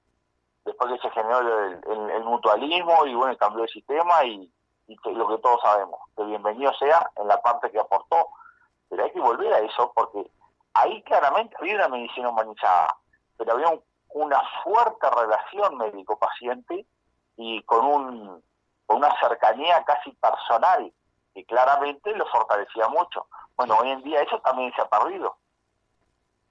Después 0.64 0.94
que 0.94 1.08
se 1.08 1.14
generó 1.14 1.40
el, 1.40 2.24
mutualismo 2.24 3.06
y 3.06 3.14
bueno, 3.14 3.38
cambió 3.38 3.64
el 3.64 3.70
sistema 3.70 4.24
y, 4.24 4.50
y 4.88 4.98
lo 5.14 5.28
que 5.28 5.38
todos 5.42 5.62
sabemos. 5.62 6.00
Que 6.16 6.24
bienvenido 6.24 6.74
sea 6.76 7.10
en 7.16 7.28
la 7.28 7.42
parte 7.42 7.72
que 7.72 7.80
aportó. 7.80 8.30
Pero 8.90 9.04
hay 9.04 9.12
que 9.12 9.20
volver 9.20 9.54
a 9.54 9.60
eso 9.60 9.92
porque 9.96 10.30
ahí 10.74 11.02
claramente 11.04 11.56
había 11.60 11.76
una 11.76 11.90
medicina 11.90 12.30
humanizada, 12.30 12.96
pero 13.38 13.54
había 13.54 13.80
una 14.10 14.42
fuerte 14.64 15.10
relación 15.10 15.78
médico-paciente 15.78 16.86
y 17.38 17.62
con 17.64 17.86
un 17.86 18.44
con 18.86 18.98
una 18.98 19.20
cercanía 19.20 19.84
casi 19.84 20.12
personal, 20.12 20.94
que 21.34 21.44
claramente 21.46 22.16
lo 22.16 22.26
fortalecía 22.28 22.88
mucho. 22.88 23.28
Bueno, 23.58 23.78
hoy 23.78 23.90
en 23.90 24.04
día 24.04 24.22
eso 24.22 24.40
también 24.42 24.72
se 24.76 24.82
ha 24.82 24.88
perdido. 24.88 25.38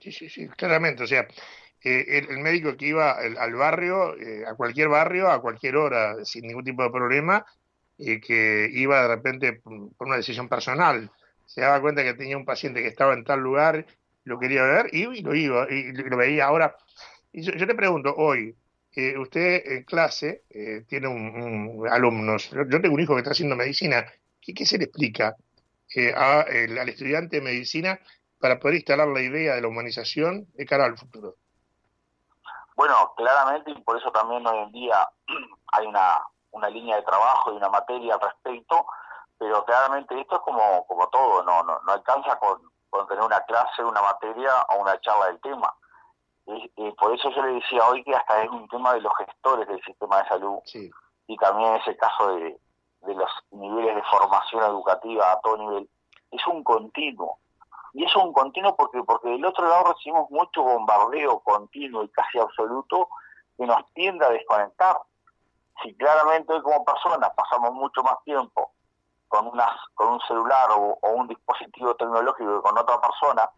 Sí, 0.00 0.11
sí, 0.11 0.29
sí, 0.29 0.49
claramente. 0.49 1.05
O 1.05 1.07
sea, 1.07 1.21
eh, 1.85 2.26
el, 2.29 2.38
médico 2.38 2.76
que 2.76 2.87
iba 2.87 3.12
al, 3.12 3.55
barrio, 3.55 4.17
eh, 4.17 4.45
a 4.47 4.55
cualquier 4.55 4.88
barrio, 4.88 5.31
a 5.31 5.41
cualquier 5.41 5.76
hora, 5.76 6.25
sin 6.25 6.47
ningún 6.47 6.64
tipo 6.64 6.83
de 6.83 6.91
problema, 6.91 7.47
y 7.96 8.20
que 8.20 8.68
iba 8.72 9.02
de 9.02 9.08
repente 9.08 9.52
por 9.52 10.06
una 10.06 10.16
decisión 10.16 10.48
personal. 10.48 11.10
Se 11.46 11.60
daba 11.60 11.80
cuenta 11.80 12.02
que 12.02 12.14
tenía 12.14 12.36
un 12.36 12.44
paciente 12.44 12.82
que 12.82 12.88
estaba 12.88 13.14
en 13.14 13.24
tal 13.24 13.40
lugar, 13.40 13.86
lo 14.24 14.38
quería 14.38 14.62
ver 14.62 14.88
y, 14.92 15.22
lo 15.22 15.34
iba, 15.34 15.66
y 15.70 15.92
lo 15.92 16.16
veía. 16.16 16.46
Ahora, 16.46 16.76
y 17.32 17.42
yo, 17.42 17.66
te 17.66 17.74
pregunto, 17.74 18.14
hoy, 18.16 18.56
eh, 18.96 19.18
usted 19.18 19.62
en 19.64 19.84
clase 19.84 20.42
tiene 20.88 21.08
un, 21.08 21.86
alumnos, 21.90 22.50
yo 22.50 22.80
tengo 22.80 22.94
un 22.94 23.00
hijo 23.00 23.14
que 23.14 23.20
está 23.20 23.32
haciendo 23.32 23.56
medicina, 23.56 24.04
¿qué, 24.40 24.54
qué 24.54 24.64
se 24.64 24.78
le 24.78 24.84
explica 24.84 25.36
al 26.16 26.88
estudiante 26.88 27.36
de 27.36 27.42
medicina 27.42 27.98
para 28.40 28.58
poder 28.58 28.76
instalar 28.76 29.08
la 29.08 29.22
idea 29.22 29.54
de 29.54 29.62
la 29.62 29.68
humanización 29.68 30.46
de 30.54 30.66
cara 30.66 30.84
al 30.84 30.98
futuro? 30.98 31.36
Bueno, 32.76 33.12
claramente, 33.16 33.70
y 33.70 33.80
por 33.82 33.98
eso 33.98 34.10
también 34.10 34.46
hoy 34.46 34.64
en 34.64 34.72
día 34.72 35.08
hay 35.72 35.86
una, 35.86 36.20
una 36.54 36.68
línea 36.70 36.96
de 36.96 37.02
trabajo 37.02 37.52
y 37.52 37.56
una 37.56 37.68
materia 37.68 38.14
al 38.14 38.20
respecto, 38.20 38.87
pero 39.38 39.64
claramente 39.64 40.18
esto 40.18 40.37
es 40.37 40.42
como, 40.42 40.87
como 40.87 41.08
todo, 41.08 41.42
no, 41.42 41.62
no, 41.62 41.78
no 41.80 41.92
alcanza 41.92 42.38
con, 42.38 42.61
con 42.90 43.06
tener 43.06 43.25
una 43.25 43.40
clase, 43.40 43.84
una 43.84 44.00
materia 44.00 44.50
o 44.70 44.80
una 44.80 44.99
charla 45.00 45.26
del 45.26 45.40
tema. 45.40 45.75
Y, 46.46 46.90
por 46.92 47.14
eso 47.14 47.30
yo 47.30 47.42
le 47.42 47.54
decía 47.54 47.88
hoy 47.88 48.04
que 48.04 48.14
hasta 48.14 48.42
es 48.42 48.50
un 48.50 48.68
tema 48.68 48.92
de 48.92 49.00
los 49.00 49.12
gestores 49.16 49.66
del 49.66 49.82
sistema 49.82 50.23
de 50.23 50.28
salud 50.28 50.58
y 51.26 51.37
también 51.38 51.75
ese 51.76 51.96
caso 51.96 52.37
de, 52.37 52.61
de 53.00 53.14
los 53.14 53.30
niveles 53.50 53.96
de 53.96 54.02
formación 54.02 54.62
educativa 54.62 55.32
a 55.32 55.40
todo 55.40 55.56
nivel. 55.56 55.88
Es 56.30 56.46
un 56.46 56.62
continuo. 56.62 57.38
Y 57.94 58.04
es 58.04 58.14
un 58.16 58.32
continuo 58.32 58.76
porque, 58.76 59.02
porque 59.04 59.30
del 59.30 59.44
otro 59.44 59.66
lado 59.66 59.92
recibimos 59.92 60.30
mucho 60.30 60.62
bombardeo 60.62 61.40
continuo 61.40 62.02
y 62.02 62.08
casi 62.08 62.38
absoluto 62.38 63.08
que 63.56 63.66
nos 63.66 63.84
tiende 63.94 64.26
a 64.26 64.30
desconectar. 64.30 64.99
Si 65.83 65.95
claramente 65.97 66.52
hoy 66.52 66.62
como 66.62 66.85
personas 66.85 67.31
pasamos 67.37 67.73
mucho 67.73 68.02
más 68.02 68.23
tiempo 68.25 68.73
con, 69.28 69.47
unas, 69.49 69.73
con 69.95 70.12
un 70.12 70.21
celular 70.21 70.69
o, 70.73 70.99
un 71.14 71.28
dispositivo 71.28 71.95
tecnológico 71.97 72.57
que 72.57 72.62
con 72.62 72.78
otra 72.78 73.00
persona, 73.00 73.50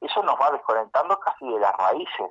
eso 0.00 0.22
nos 0.22 0.34
va 0.40 0.50
desconectando 0.50 1.18
casi 1.20 1.48
de 1.48 1.60
las 1.60 1.76
raíces 1.76 2.28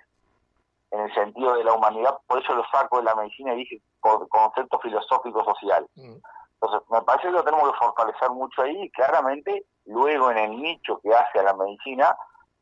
en 0.92 1.02
el 1.02 1.14
sentido 1.14 1.56
de 1.56 1.64
la 1.64 1.74
humanidad, 1.74 2.18
por 2.26 2.40
eso 2.40 2.54
lo 2.56 2.64
saco 2.72 2.98
de 2.98 3.04
la 3.04 3.16
medicina 3.16 3.54
y 3.54 3.60
dije 3.60 3.82
concepto 4.00 4.80
filosófico 4.80 5.44
social. 5.46 5.88
Mm. 5.96 6.16
Entonces, 6.62 6.90
me 6.90 7.02
parece 7.04 7.28
que 7.28 7.34
lo 7.34 7.44
tenemos 7.44 7.72
que 7.72 7.78
fortalecer 7.78 8.30
mucho 8.32 8.64
ahí 8.64 8.84
y 8.84 8.92
claramente 8.92 9.66
luego 9.86 10.32
en 10.32 10.40
el 10.40 10.62
nicho 10.62 11.00
que 11.02 11.14
hace 11.14 11.40
a 11.40 11.44
la 11.44 11.54
medicina, 11.54 12.18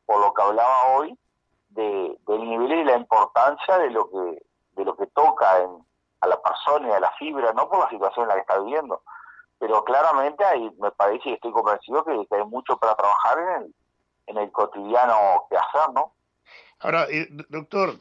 por 0.06 0.20
lo 0.20 0.32
que 0.34 0.42
hablaba 0.42 0.96
hoy, 0.96 1.18
de, 1.70 2.16
del 2.26 2.48
nivel 2.48 2.72
y 2.72 2.84
la 2.84 2.96
importancia 2.96 3.78
de 3.78 3.90
lo 3.90 4.08
que 4.08 4.42
de 4.78 4.84
lo 4.84 4.96
que 4.96 5.06
toca 5.08 5.58
en, 5.58 5.84
a 6.20 6.26
la 6.26 6.40
persona 6.40 6.88
y 6.88 6.92
a 6.92 7.00
la 7.00 7.12
fibra, 7.12 7.52
no 7.52 7.68
por 7.68 7.80
la 7.80 7.90
situación 7.90 8.24
en 8.24 8.28
la 8.28 8.34
que 8.34 8.40
está 8.40 8.58
viviendo, 8.58 9.02
pero 9.58 9.84
claramente 9.84 10.44
ahí 10.44 10.70
me 10.80 10.90
parece 10.92 11.30
y 11.30 11.32
estoy 11.34 11.52
convencido 11.52 12.04
que, 12.04 12.12
hay 12.12 12.44
mucho 12.44 12.76
para 12.78 12.94
trabajar 12.94 13.38
en 13.38 13.62
el, 13.62 13.74
en 14.26 14.38
el 14.38 14.52
cotidiano 14.52 15.46
que 15.50 15.56
hacer, 15.56 15.92
¿no? 15.94 16.14
Ahora, 16.80 17.06
eh, 17.10 17.26
doctor, 17.48 17.94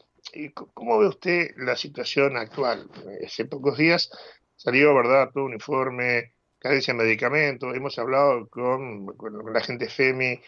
¿cómo 0.74 1.00
ve 1.00 1.07
usted 1.07 1.51
la 1.57 1.75
situación 1.75 2.38
actual? 2.38 2.89
Hace 3.25 3.45
pocos 3.45 3.77
días 3.77 4.09
salió, 4.55 4.93
¿verdad?, 4.93 5.31
todo 5.33 5.45
un 5.45 5.53
informe, 5.53 6.33
carencia 6.59 6.93
de 6.93 7.00
medicamentos, 7.00 7.75
hemos 7.75 7.97
hablado 7.97 8.47
con, 8.50 9.07
la 9.51 9.62
gente 9.62 9.89
FEMI 9.89 10.41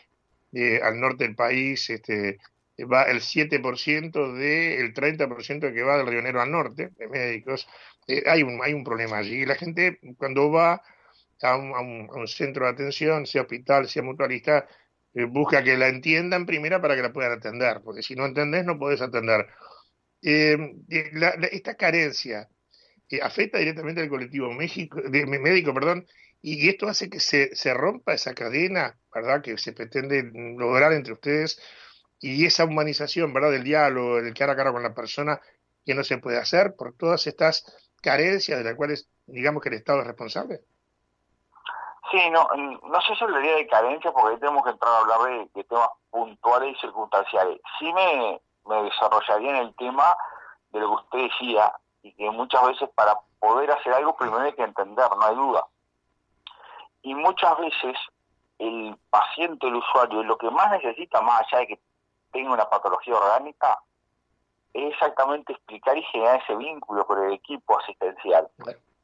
eh, 0.53 0.79
al 0.81 0.99
norte 0.99 1.23
del 1.25 1.35
país, 1.35 1.89
este, 1.89 2.37
va 2.85 3.03
el 3.03 3.21
7% 3.21 4.33
del 4.33 4.93
30% 4.93 5.73
que 5.73 5.83
va 5.83 5.97
del 5.97 6.07
Río 6.07 6.21
Negro 6.21 6.41
al 6.41 6.51
norte, 6.51 6.89
de 6.97 7.07
médicos. 7.07 7.67
Eh, 8.07 8.23
hay, 8.27 8.43
un, 8.43 8.59
hay 8.63 8.73
un 8.73 8.83
problema 8.83 9.17
allí. 9.17 9.45
La 9.45 9.55
gente 9.55 9.99
cuando 10.17 10.51
va 10.51 10.81
a 11.41 11.55
un, 11.55 12.27
centro 12.27 12.65
de 12.65 12.71
atención, 12.71 13.25
sea 13.25 13.43
hospital, 13.43 13.87
sea 13.87 14.03
mutualista, 14.03 14.67
eh, 15.13 15.23
busca 15.25 15.63
que 15.63 15.77
la 15.77 15.87
entiendan 15.87 16.45
primero 16.45 16.81
para 16.81 16.95
que 16.95 17.01
la 17.01 17.13
puedan 17.13 17.33
atender, 17.33 17.81
porque 17.83 18.03
si 18.03 18.15
no 18.15 18.25
entendés 18.25 18.65
no 18.65 18.77
podés 18.77 19.01
atender. 19.01 19.47
esta 20.21 21.75
carencia 21.75 22.49
afecta 23.21 23.57
directamente 23.57 24.01
al 24.01 24.09
colectivo 24.09 24.49
de, 24.49 25.25
médico, 25.25 25.73
perdón, 25.73 26.05
y 26.41 26.69
esto 26.69 26.87
hace 26.87 27.09
que 27.09 27.19
se, 27.19 27.55
se 27.55 27.73
rompa 27.73 28.13
esa 28.13 28.33
cadena, 28.33 28.97
¿verdad?, 29.13 29.41
que 29.41 29.57
se 29.57 29.73
pretende 29.73 30.23
lograr 30.57 30.93
entre 30.93 31.13
ustedes 31.13 31.59
y 32.19 32.45
esa 32.45 32.65
humanización, 32.65 33.33
¿verdad?, 33.33 33.51
del 33.51 33.63
diálogo, 33.63 34.21
del 34.21 34.33
cara 34.33 34.53
a 34.53 34.55
cara 34.55 34.71
con 34.71 34.83
la 34.83 34.93
persona, 34.93 35.39
que 35.85 35.95
no 35.95 36.03
se 36.03 36.17
puede 36.17 36.37
hacer 36.37 36.75
por 36.75 36.93
todas 36.93 37.25
estas 37.27 37.63
carencias 38.01 38.57
de 38.57 38.63
las 38.63 38.75
cuales, 38.75 39.09
digamos 39.25 39.63
que 39.63 39.69
el 39.69 39.75
Estado 39.75 40.01
es 40.01 40.07
responsable. 40.07 40.61
Sí, 42.11 42.29
no, 42.31 42.47
no 42.55 43.01
sé 43.01 43.15
si 43.15 43.23
hablaría 43.23 43.55
de 43.55 43.67
carencias 43.67 44.13
porque 44.13 44.33
ahí 44.33 44.39
tenemos 44.39 44.63
que 44.63 44.71
entrar 44.71 44.91
a 44.91 44.99
hablar 44.99 45.49
de, 45.53 45.63
temas 45.63 45.89
puntuales 46.09 46.75
y 46.75 46.79
circunstanciales. 46.79 47.61
Sí 47.77 47.93
me, 47.93 48.41
me 48.65 48.83
desarrollaría 48.83 49.51
en 49.51 49.67
el 49.67 49.75
tema 49.75 50.15
de 50.71 50.79
lo 50.79 50.89
que 50.89 51.03
usted 51.03 51.29
decía, 51.29 51.71
y 52.01 52.13
que 52.13 52.29
muchas 52.31 52.65
veces 52.67 52.89
para 52.95 53.15
poder 53.39 53.71
hacer 53.71 53.93
algo 53.93 54.15
primero 54.15 54.39
hay 54.41 54.53
que 54.53 54.63
entender, 54.63 55.09
no 55.17 55.25
hay 55.25 55.35
duda. 55.35 55.65
Y 57.01 57.13
muchas 57.13 57.57
veces 57.59 57.95
el 58.57 58.97
paciente, 59.09 59.67
el 59.67 59.75
usuario, 59.75 60.23
lo 60.23 60.37
que 60.37 60.49
más 60.49 60.71
necesita, 60.71 61.21
más 61.21 61.41
allá 61.41 61.59
de 61.59 61.67
que 61.67 61.79
tenga 62.31 62.53
una 62.53 62.69
patología 62.69 63.15
orgánica, 63.15 63.79
es 64.73 64.93
exactamente 64.93 65.53
explicar 65.53 65.97
y 65.97 66.03
generar 66.03 66.41
ese 66.41 66.55
vínculo 66.55 67.05
con 67.05 67.23
el 67.23 67.33
equipo 67.33 67.79
asistencial. 67.79 68.49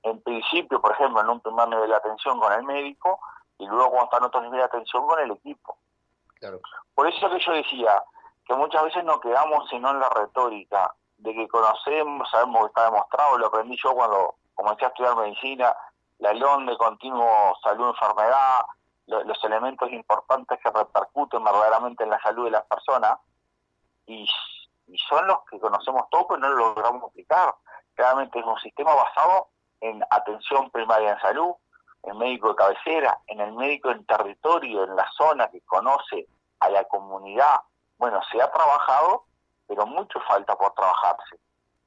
En 0.03 0.21
principio, 0.21 0.79
por 0.81 0.91
ejemplo, 0.91 1.21
en 1.21 1.29
un 1.29 1.39
primer 1.39 1.67
nivel 1.67 1.89
de 1.89 1.95
atención 1.95 2.39
con 2.39 2.53
el 2.53 2.63
médico 2.63 3.19
y 3.57 3.65
luego 3.65 3.89
cuando 3.89 4.05
está 4.05 4.17
en 4.17 4.23
otro 4.25 4.41
nivel 4.41 4.59
de 4.59 4.65
atención 4.65 5.07
con 5.07 5.19
el 5.19 5.31
equipo. 5.31 5.77
Por 6.93 7.07
eso 7.07 7.29
que 7.29 7.39
yo 7.39 7.51
decía 7.53 8.03
que 8.47 8.53
muchas 8.53 8.83
veces 8.83 9.03
nos 9.03 9.19
quedamos 9.19 9.67
sino 9.69 9.89
en 9.89 9.99
la 9.99 10.09
retórica 10.09 10.93
de 11.17 11.33
que 11.33 11.47
conocemos, 11.47 12.29
sabemos 12.29 12.61
que 12.61 12.67
está 12.67 12.85
demostrado, 12.85 13.37
lo 13.37 13.47
aprendí 13.47 13.77
yo 13.81 13.93
cuando 13.93 14.35
comencé 14.53 14.85
a 14.85 14.89
estudiar 14.89 15.15
medicina, 15.15 15.75
la 16.19 16.33
LON 16.33 16.65
de 16.65 16.77
continuo 16.77 17.57
salud-enfermedad, 17.63 18.65
los 19.07 19.43
elementos 19.43 19.91
importantes 19.91 20.59
que 20.63 20.69
repercuten 20.69 21.43
verdaderamente 21.43 22.03
en 22.03 22.09
la 22.09 22.19
salud 22.21 22.45
de 22.45 22.51
las 22.51 22.65
personas, 22.65 23.17
y, 24.07 24.27
son 25.09 25.27
los 25.27 25.39
que 25.49 25.59
conocemos 25.59 26.03
todos, 26.11 26.25
pero 26.29 26.39
no 26.39 26.49
lo 26.49 26.57
logramos 26.67 27.09
aplicar. 27.09 27.55
Realmente 27.95 28.39
es 28.39 28.45
un 28.45 28.59
sistema 28.59 28.93
basado 28.93 29.47
en 29.81 30.03
atención 30.09 30.69
primaria 30.69 31.13
en 31.13 31.19
salud, 31.19 31.53
en 32.03 32.17
médico 32.17 32.49
de 32.49 32.55
cabecera, 32.55 33.19
en 33.27 33.41
el 33.41 33.53
médico 33.53 33.89
en 33.89 34.05
territorio, 34.05 34.83
en 34.83 34.95
la 34.95 35.09
zona 35.17 35.49
que 35.49 35.61
conoce 35.61 36.27
a 36.59 36.69
la 36.69 36.83
comunidad. 36.85 37.61
Bueno, 37.97 38.21
se 38.31 38.41
ha 38.41 38.51
trabajado 38.51 39.25
pero 39.67 39.85
mucho 39.85 40.19
falta 40.21 40.55
por 40.55 40.73
trabajarse. 40.73 41.39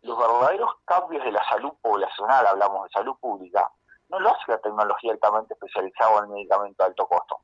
Los 0.02 0.18
verdaderos 0.18 0.70
cambios 0.84 1.24
de 1.24 1.32
la 1.32 1.44
salud 1.48 1.72
poblacional, 1.80 2.46
hablamos 2.46 2.84
de 2.84 2.90
salud 2.90 3.16
pública, 3.20 3.70
no 4.08 4.20
lo 4.20 4.30
hace 4.30 4.44
la 4.48 4.58
tecnología 4.58 5.12
altamente 5.12 5.54
especializada 5.54 6.10
o 6.10 6.22
el 6.22 6.28
medicamento 6.28 6.82
de 6.82 6.88
alto 6.88 7.06
costo. 7.06 7.40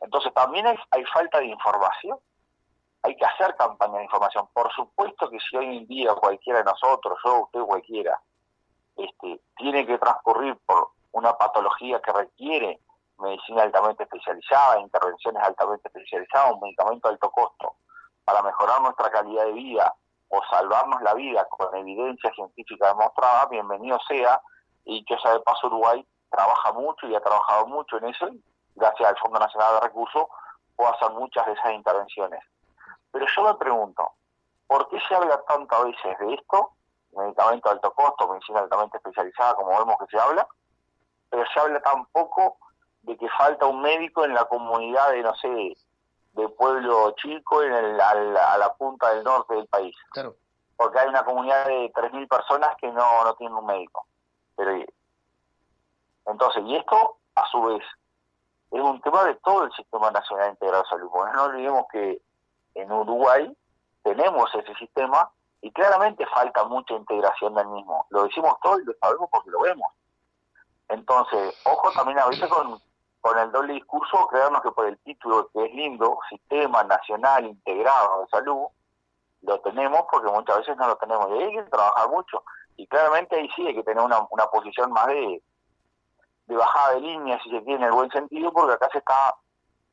Entonces 0.00 0.32
también 0.34 0.66
hay, 0.66 0.76
hay 0.90 1.04
falta 1.06 1.38
de 1.38 1.46
información. 1.46 2.18
Hay 3.02 3.16
que 3.16 3.24
hacer 3.24 3.54
campaña 3.56 3.98
de 3.98 4.04
información. 4.04 4.48
Por 4.52 4.72
supuesto 4.72 5.30
que 5.30 5.38
si 5.40 5.56
hoy 5.56 5.78
en 5.78 5.86
día 5.86 6.14
cualquiera 6.14 6.58
de 6.60 6.64
nosotros, 6.64 7.18
yo, 7.24 7.42
usted, 7.42 7.60
cualquiera, 7.60 8.20
este, 8.96 9.40
tiene 9.56 9.86
que 9.86 9.98
transcurrir 9.98 10.56
por 10.66 10.90
una 11.12 11.32
patología 11.34 12.00
que 12.00 12.12
requiere 12.12 12.80
medicina 13.18 13.62
altamente 13.62 14.04
especializada, 14.04 14.80
intervenciones 14.80 15.42
altamente 15.42 15.88
especializadas, 15.88 16.52
un 16.52 16.60
medicamento 16.60 17.08
de 17.08 17.14
alto 17.14 17.30
costo, 17.30 17.76
para 18.24 18.42
mejorar 18.42 18.80
nuestra 18.82 19.10
calidad 19.10 19.44
de 19.44 19.52
vida 19.52 19.94
o 20.28 20.40
salvarnos 20.50 21.00
la 21.02 21.14
vida 21.14 21.46
con 21.46 21.74
evidencia 21.76 22.30
científica 22.34 22.88
demostrada, 22.88 23.46
bienvenido 23.46 23.98
sea, 24.06 24.40
y 24.88 25.04
que 25.04 25.16
ya 25.22 25.34
de 25.34 25.40
paso 25.40 25.66
Uruguay 25.66 26.04
trabaja 26.30 26.72
mucho 26.72 27.06
y 27.06 27.14
ha 27.14 27.20
trabajado 27.20 27.66
mucho 27.66 27.98
en 27.98 28.06
eso, 28.06 28.26
y 28.28 28.42
gracias 28.74 29.10
al 29.10 29.18
Fondo 29.18 29.38
Nacional 29.38 29.74
de 29.74 29.80
Recursos 29.80 30.26
puedo 30.74 30.94
hacer 30.94 31.10
muchas 31.10 31.44
de 31.46 31.52
esas 31.52 31.72
intervenciones. 31.72 32.42
Pero 33.12 33.26
yo 33.36 33.42
me 33.42 33.54
pregunto, 33.54 34.12
¿por 34.66 34.88
qué 34.88 34.98
se 35.06 35.14
habla 35.14 35.42
tantas 35.42 35.84
veces 35.84 36.18
de 36.18 36.34
esto? 36.34 36.70
Medicamento 37.12 37.68
de 37.68 37.74
alto 37.74 37.92
costo, 37.92 38.28
medicina 38.28 38.60
altamente 38.60 38.96
especializada, 38.96 39.54
como 39.56 39.78
vemos 39.78 39.96
que 39.98 40.06
se 40.06 40.18
habla, 40.18 40.48
pero 41.28 41.44
se 41.52 41.60
habla 41.60 41.80
tan 41.80 42.06
poco 42.06 42.56
de 43.02 43.16
que 43.18 43.28
falta 43.30 43.66
un 43.66 43.82
médico 43.82 44.24
en 44.24 44.34
la 44.34 44.46
comunidad 44.46 45.10
de, 45.10 45.22
no 45.22 45.34
sé, 45.34 45.76
de 46.32 46.48
pueblo 46.48 47.14
chico 47.16 47.62
en 47.62 47.72
el, 47.74 48.00
a, 48.00 48.56
la, 48.58 48.74
punta 48.74 49.12
del 49.12 49.24
norte 49.24 49.54
del 49.54 49.66
país. 49.66 49.94
Porque 50.76 50.98
hay 50.98 51.08
una 51.08 51.24
comunidad 51.24 51.66
de 51.66 51.92
3.000 51.92 52.28
personas 52.28 52.76
que 52.76 52.90
no, 52.90 53.24
no 53.24 53.34
tienen 53.34 53.56
un 53.56 53.66
médico. 53.66 54.06
Pero 54.58 54.84
entonces, 56.26 56.62
y 56.66 56.76
esto 56.76 57.16
a 57.36 57.46
su 57.46 57.62
vez 57.62 57.82
es 58.72 58.80
un 58.80 59.00
tema 59.00 59.24
de 59.24 59.36
todo 59.36 59.64
el 59.64 59.72
Sistema 59.72 60.10
Nacional 60.10 60.50
Integrado 60.50 60.82
de 60.82 60.88
Salud. 60.88 61.10
no 61.34 61.44
olvidemos 61.44 61.86
que 61.90 62.20
en 62.74 62.92
Uruguay 62.92 63.56
tenemos 64.02 64.52
ese 64.54 64.74
sistema 64.74 65.30
y 65.62 65.70
claramente 65.70 66.26
falta 66.26 66.64
mucha 66.64 66.94
integración 66.94 67.54
del 67.54 67.68
mismo. 67.68 68.06
Lo 68.10 68.24
decimos 68.24 68.54
todo 68.60 68.80
y 68.80 68.84
lo 68.84 68.92
sabemos 69.00 69.28
porque 69.30 69.50
lo 69.50 69.60
vemos. 69.60 69.90
Entonces, 70.88 71.54
ojo 71.64 71.92
también 71.92 72.18
a 72.18 72.26
veces 72.26 72.48
con, 72.48 72.80
con 73.20 73.38
el 73.38 73.52
doble 73.52 73.74
discurso, 73.74 74.26
creernos 74.26 74.62
que 74.62 74.72
por 74.72 74.86
el 74.86 74.98
título 74.98 75.48
que 75.52 75.66
es 75.66 75.72
lindo, 75.72 76.18
Sistema 76.28 76.82
Nacional 76.82 77.46
Integrado 77.46 78.22
de 78.22 78.28
Salud, 78.28 78.66
lo 79.42 79.60
tenemos 79.60 80.02
porque 80.10 80.30
muchas 80.30 80.58
veces 80.58 80.76
no 80.76 80.88
lo 80.88 80.96
tenemos. 80.96 81.28
Y 81.30 81.42
hay 81.44 81.52
que 81.52 81.62
trabajar 81.64 82.08
mucho. 82.10 82.42
Y 82.78 82.86
claramente 82.86 83.36
ahí 83.36 83.50
sí 83.56 83.66
hay 83.66 83.74
que 83.74 83.82
tener 83.82 84.02
una, 84.02 84.26
una 84.30 84.46
posición 84.46 84.92
más 84.92 85.08
de, 85.08 85.42
de 86.46 86.56
bajada 86.56 86.94
de 86.94 87.00
línea, 87.00 87.38
si 87.42 87.50
se 87.50 87.60
tiene 87.62 87.86
el 87.86 87.92
buen 87.92 88.08
sentido, 88.10 88.52
porque 88.52 88.74
acá 88.74 88.88
se 88.92 88.98
está 88.98 89.34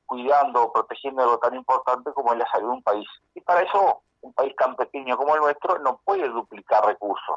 cuidando, 0.06 0.72
protegiendo 0.72 1.24
algo 1.24 1.40
tan 1.40 1.56
importante 1.56 2.14
como 2.14 2.32
es 2.32 2.40
la 2.40 2.48
salud 2.50 2.68
de 2.68 2.74
un 2.76 2.84
país. 2.84 3.08
Y 3.34 3.42
para 3.42 3.62
eso, 3.62 4.04
un 4.22 4.34
país 4.34 4.56
tan 4.56 4.76
pequeño 4.76 5.18
como 5.18 5.36
el 5.36 5.42
nuestro 5.42 5.80
no 5.80 6.00
puede 6.06 6.30
duplicar 6.30 6.86
recursos. 6.86 7.36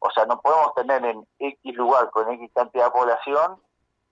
O 0.00 0.10
sea, 0.10 0.24
no 0.24 0.40
podemos 0.40 0.74
tener 0.74 1.04
en 1.04 1.26
X 1.38 1.76
lugar 1.76 2.08
con 2.10 2.32
X 2.32 2.50
cantidad 2.54 2.86
de 2.86 2.90
población, 2.90 3.60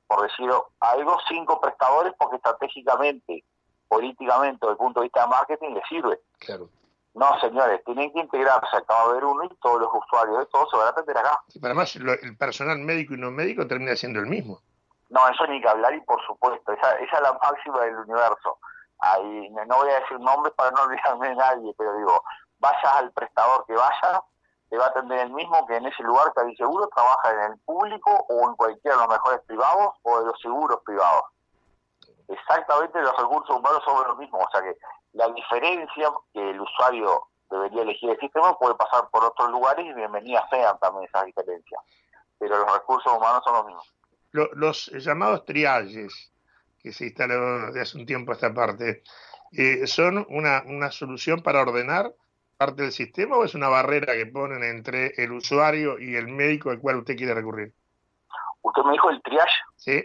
por 0.06 0.22
decir 0.22 0.50
algo, 0.80 1.16
cinco 1.26 1.58
prestadores 1.58 2.12
porque 2.18 2.36
estratégicamente, 2.36 3.44
políticamente, 3.88 4.58
desde 4.60 4.72
el 4.72 4.76
punto 4.76 5.00
de 5.00 5.04
vista 5.04 5.22
de 5.22 5.28
marketing, 5.28 5.70
le 5.70 5.82
sirve. 5.88 6.20
Claro. 6.38 6.68
No, 7.16 7.40
señores, 7.40 7.82
tienen 7.86 8.12
que 8.12 8.20
integrarse, 8.20 8.76
acaba 8.76 9.04
de 9.04 9.10
haber 9.12 9.24
uno 9.24 9.44
y 9.44 9.48
todos 9.56 9.80
los 9.80 9.88
usuarios 9.90 10.38
de 10.38 10.46
todos 10.46 10.68
se 10.70 10.76
van 10.76 10.88
a 10.88 10.90
atender 10.90 11.16
acá. 11.16 11.40
Sí, 11.48 11.58
pero 11.58 11.70
además 11.70 11.96
el 11.96 12.36
personal 12.36 12.78
médico 12.78 13.14
y 13.14 13.16
no 13.16 13.30
médico 13.30 13.66
termina 13.66 13.96
siendo 13.96 14.20
el 14.20 14.26
mismo. 14.26 14.60
No, 15.08 15.26
eso 15.26 15.46
ni 15.46 15.62
que 15.62 15.68
hablar 15.68 15.94
y 15.94 16.00
por 16.02 16.20
supuesto, 16.26 16.72
esa, 16.72 16.92
esa 16.98 17.16
es 17.16 17.22
la 17.22 17.32
máxima 17.32 17.80
del 17.80 17.96
universo. 17.96 18.58
Ahí 18.98 19.48
no 19.48 19.76
voy 19.76 19.88
a 19.88 20.00
decir 20.00 20.20
nombres 20.20 20.52
para 20.58 20.70
no 20.72 20.82
olvidarme 20.82 21.28
de 21.28 21.36
nadie, 21.36 21.74
pero 21.78 21.96
digo, 21.96 22.22
vayas 22.58 22.94
al 22.96 23.10
prestador 23.12 23.64
que 23.66 23.72
vaya, 23.72 24.22
te 24.68 24.76
va 24.76 24.84
a 24.84 24.88
atender 24.88 25.20
el 25.20 25.32
mismo 25.32 25.66
que 25.66 25.76
en 25.76 25.86
ese 25.86 26.02
lugar 26.02 26.30
que 26.34 26.42
hay 26.42 26.56
seguro, 26.56 26.86
trabaja 26.94 27.30
en 27.30 27.52
el 27.52 27.58
público 27.60 28.10
o 28.28 28.50
en 28.50 28.56
cualquiera 28.56 28.94
de 28.94 29.02
los 29.02 29.10
mejores 29.10 29.40
privados 29.46 29.94
o 30.02 30.20
de 30.20 30.26
los 30.26 30.38
seguros 30.42 30.80
privados. 30.84 31.24
Exactamente 32.28 33.00
los 33.00 33.16
recursos 33.16 33.56
humanos 33.56 33.82
son 33.86 34.06
los 34.06 34.18
mismos, 34.18 34.44
o 34.46 34.50
sea 34.50 34.60
que 34.60 34.76
la 35.16 35.28
diferencia 35.30 36.10
que 36.32 36.50
el 36.50 36.60
usuario 36.60 37.28
debería 37.50 37.82
elegir 37.82 38.10
el 38.10 38.20
sistema 38.20 38.56
puede 38.58 38.74
pasar 38.74 39.08
por 39.10 39.24
otros 39.24 39.50
lugares 39.50 39.86
y 39.86 39.92
bienvenidas 39.94 40.44
sean 40.50 40.78
también 40.78 41.06
esas 41.06 41.24
diferencias. 41.24 41.80
Pero 42.38 42.58
los 42.58 42.72
recursos 42.72 43.10
humanos 43.10 43.42
son 43.44 43.54
los 43.54 43.66
mismos. 43.66 43.94
los 44.32 44.86
llamados 44.88 45.44
triages 45.46 46.32
que 46.78 46.92
se 46.92 47.06
instalaron 47.06 47.66
desde 47.68 47.80
hace 47.80 47.98
un 47.98 48.04
tiempo 48.04 48.32
a 48.32 48.34
esta 48.34 48.52
parte, 48.52 49.02
eh, 49.52 49.86
¿son 49.86 50.26
una, 50.28 50.62
una 50.66 50.90
solución 50.90 51.42
para 51.42 51.62
ordenar 51.62 52.12
parte 52.58 52.82
del 52.82 52.92
sistema 52.92 53.36
o 53.36 53.44
es 53.44 53.54
una 53.54 53.68
barrera 53.68 54.12
que 54.14 54.26
ponen 54.26 54.62
entre 54.62 55.14
el 55.16 55.32
usuario 55.32 55.98
y 55.98 56.14
el 56.14 56.28
médico 56.28 56.70
al 56.70 56.78
cual 56.78 56.96
usted 56.96 57.16
quiere 57.16 57.32
recurrir? 57.32 57.72
¿Usted 58.60 58.82
me 58.82 58.92
dijo 58.92 59.08
el 59.08 59.22
triage? 59.22 59.56
Sí. 59.76 60.04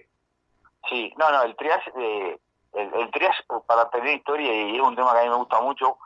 Sí, 0.89 1.13
no, 1.17 1.29
no, 1.31 1.43
el 1.43 1.55
triage 1.57 1.91
eh, 1.97 2.39
el, 2.73 2.93
el 2.93 3.11
triage, 3.11 3.43
para 3.67 3.89
tener 3.89 4.15
historia, 4.15 4.53
y 4.53 4.75
es 4.75 4.81
un 4.81 4.95
tema 4.95 5.13
que 5.13 5.19
a 5.19 5.23
mí 5.23 5.29
me 5.29 5.35
gusta 5.35 5.61
mucho, 5.61 5.97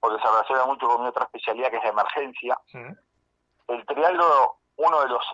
porque 0.00 0.22
se 0.22 0.28
relaciona 0.28 0.64
mucho 0.66 0.86
con 0.88 1.02
mi 1.02 1.08
otra 1.08 1.24
especialidad 1.24 1.70
que 1.70 1.76
es 1.78 1.84
la 1.84 1.90
emergencia. 1.90 2.58
El 3.68 3.86
triage, 3.86 4.18
uno 4.76 5.00
de 5.00 5.08
los, 5.08 5.24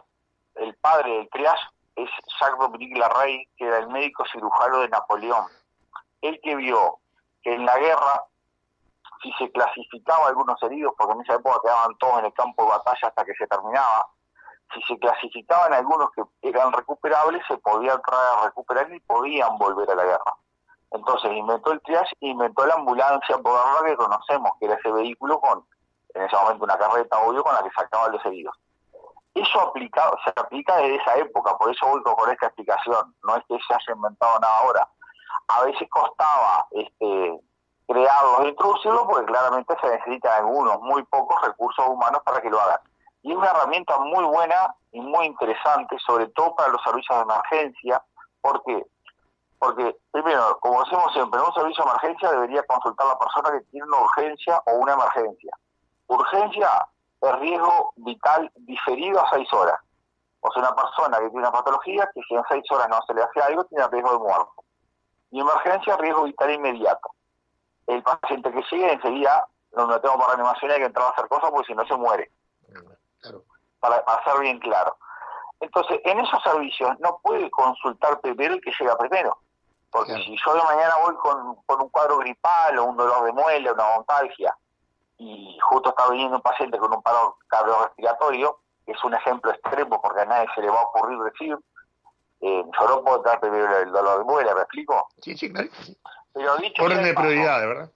el 0.57 0.75
padre 0.77 1.11
del 1.13 1.31
triage 1.31 1.67
es 1.97 2.11
Jacques 2.41 2.59
Dominique 2.59 2.99
Larrey, 2.99 3.49
que 3.57 3.67
era 3.67 3.79
el 3.79 3.89
médico 3.89 4.25
cirujano 4.33 4.79
de 4.79 4.89
Napoleón. 4.89 5.47
Él 6.23 6.39
que 6.43 6.55
vio 6.57 6.99
que 7.43 7.55
en 7.55 7.65
la 7.65 7.79
guerra, 7.79 8.25
si 9.23 9.33
se 9.33 9.51
clasificaba 9.51 10.29
algunos 10.29 10.63
heridos, 10.63 10.93
porque 10.97 11.15
en 11.15 11.21
esa 11.23 11.35
época 11.35 11.61
quedaban 11.63 11.97
todos 11.99 12.19
en 12.21 12.27
el 12.27 12.33
campo 12.35 12.63
de 12.63 12.71
batalla 12.71 13.09
hasta 13.09 13.25
que 13.25 13.35
se 13.35 13.47
terminaba, 13.47 14.07
si 14.75 14.83
se 14.83 14.99
clasificaban 14.99 15.73
algunos 15.75 16.11
que 16.13 16.23
eran 16.43 16.73
recuperables, 16.73 17.43
se 17.49 17.59
podían 17.59 18.01
traer 18.03 18.39
a 18.39 18.45
recuperar 18.45 18.93
y 18.93 19.01
podían 19.01 19.59
volver 19.59 19.91
a 19.91 19.95
la 19.95 20.05
guerra. 20.05 20.37
Entonces 20.93 21.33
inventó 21.33 21.73
el 21.73 21.81
triage, 21.83 22.15
inventó 22.21 22.67
la 22.67 22.75
ambulancia 22.75 23.39
moderna 23.39 23.87
que 23.87 23.97
conocemos, 23.97 24.51
que 24.59 24.67
era 24.67 24.75
ese 24.75 24.91
vehículo 24.91 25.41
con, 25.41 25.65
en 26.15 26.23
ese 26.23 26.37
momento, 26.37 26.65
una 26.65 26.79
carreta, 26.79 27.19
obvio, 27.21 27.45
con 27.45 27.55
la 27.55 27.63
que 27.63 27.71
sacaban 27.71 28.13
los 28.13 28.25
heridos. 28.27 28.57
Eso 29.35 29.61
aplicado, 29.61 30.17
se 30.25 30.31
aplica 30.31 30.77
desde 30.77 30.97
esa 30.97 31.17
época, 31.17 31.57
por 31.57 31.71
eso 31.71 31.87
voy 31.87 32.03
con 32.03 32.31
esta 32.31 32.47
explicación, 32.47 33.15
no 33.23 33.37
es 33.37 33.45
que 33.49 33.57
se 33.67 33.75
haya 33.75 33.95
inventado 33.95 34.41
nada 34.41 34.59
ahora. 34.59 34.89
A 35.47 35.63
veces 35.63 35.89
costaba 35.89 36.67
este, 36.73 37.41
crearlos 37.87 38.41
e 38.41 38.49
introducirlos 38.49 39.03
porque 39.09 39.27
claramente 39.27 39.77
se 39.81 39.89
necesitan 39.89 40.33
algunos, 40.45 40.81
muy 40.81 41.05
pocos 41.05 41.41
recursos 41.43 41.87
humanos 41.87 42.21
para 42.25 42.41
que 42.41 42.51
lo 42.51 42.61
hagan. 42.61 42.81
Y 43.23 43.31
es 43.31 43.37
una 43.37 43.51
herramienta 43.51 43.99
muy 44.01 44.25
buena 44.25 44.75
y 44.91 45.01
muy 45.01 45.27
interesante, 45.27 45.97
sobre 46.05 46.27
todo 46.29 46.57
para 46.57 46.71
los 46.71 46.83
servicios 46.83 47.19
de 47.19 47.23
emergencia, 47.23 48.03
porque 48.41 48.85
porque, 49.61 49.95
primero, 50.11 50.59
como 50.61 50.83
decimos 50.83 51.13
siempre, 51.13 51.39
en 51.39 51.47
un 51.47 51.53
servicio 51.53 51.85
de 51.85 51.91
emergencia 51.91 52.31
debería 52.31 52.63
consultar 52.63 53.07
la 53.07 53.19
persona 53.19 53.51
que 53.53 53.61
tiene 53.67 53.87
una 53.87 53.99
urgencia 53.99 54.63
o 54.67 54.77
una 54.77 54.95
emergencia. 54.95 55.53
Urgencia 56.07 56.89
es 57.21 57.39
riesgo 57.41 57.93
vital 57.97 58.51
diferido 58.57 59.21
a 59.21 59.31
seis 59.31 59.53
horas. 59.53 59.79
O 60.41 60.51
sea, 60.51 60.63
una 60.63 60.75
persona 60.75 61.19
que 61.19 61.29
tiene 61.29 61.41
una 61.41 61.53
patología 61.53 62.11
que 62.15 62.23
si 62.27 62.35
en 62.35 62.43
seis 62.49 62.65
horas 62.71 62.89
no 62.89 63.03
se 63.07 63.13
le 63.13 63.23
hace 63.23 63.43
algo, 63.43 63.65
tiene 63.65 63.87
riesgo 63.89 64.13
de 64.13 64.19
muerte. 64.19 64.63
Y 65.31 65.41
emergencia, 65.41 65.97
riesgo 65.99 66.23
vital 66.23 66.51
inmediato. 66.53 67.11
El 67.87 68.03
paciente 68.03 68.51
que 68.51 68.63
sigue 68.63 68.91
enseguida 68.91 69.47
lo 69.73 69.87
metemos 69.87 70.17
para 70.17 70.37
reanimación 70.37 70.71
y 70.71 70.75
hay 70.75 70.81
que 70.81 70.87
entrar 70.87 71.07
a 71.07 71.11
hacer 71.11 71.29
cosas 71.29 71.51
porque 71.51 71.67
si 71.67 71.75
no 71.75 71.85
se 71.87 71.97
muere. 71.97 72.33
Para, 73.79 74.03
para 74.07 74.25
ser 74.25 74.41
bien 74.41 74.59
claro. 74.59 74.97
Entonces, 75.61 76.01
en 76.05 76.19
esos 76.19 76.43
servicios 76.43 76.99
no 77.01 77.21
puede 77.23 77.51
consultar 77.51 78.19
primero 78.23 78.55
el 78.55 78.63
que 78.63 78.73
llega 78.81 78.97
primero. 78.97 79.37
Porque 79.91 80.15
si 80.15 80.37
yo 80.45 80.55
de 80.55 80.63
mañana 80.63 80.95
voy 81.05 81.15
con, 81.17 81.81
un 81.81 81.89
cuadro 81.89 82.19
gripal 82.19 82.79
o 82.79 82.85
un 82.85 82.97
dolor 82.97 83.25
de 83.25 83.33
muela, 83.33 83.73
una 83.73 83.97
montalgia, 83.97 84.57
y 85.19 85.59
justo 85.61 85.91
está 85.91 86.09
viniendo 86.09 86.37
un 86.37 86.43
paciente 86.43 86.79
con 86.79 86.93
un 86.95 87.03
paro 87.03 87.37
cardiorrespiratorio, 87.49 88.61
que 88.87 88.93
es 88.93 89.05
un 89.05 89.15
ejemplo 89.15 89.51
extremo 89.51 90.01
porque 90.01 90.21
a 90.21 90.25
nadie 90.25 90.49
se 90.55 90.63
le 90.63 90.71
va 90.71 90.81
a 90.81 90.85
ocurrir 90.85 91.19
decir, 91.19 91.59
eh, 92.41 92.65
yo 92.81 92.89
no 92.89 93.03
puedo 93.03 93.19
dar 93.23 93.41
primero 93.41 93.79
el 93.79 93.93
dolor 93.93 94.19
de 94.19 94.25
muela, 94.25 94.55
¿me 94.55 94.61
explico? 94.63 95.09
Sí, 95.21 95.37
sí, 95.37 95.53
claro. 95.53 95.69
Pero 96.33 96.57
dicho 96.59 96.85
Orden 96.85 97.03
de 97.03 97.13
prioridad, 97.13 97.61
¿verdad? 97.61 97.91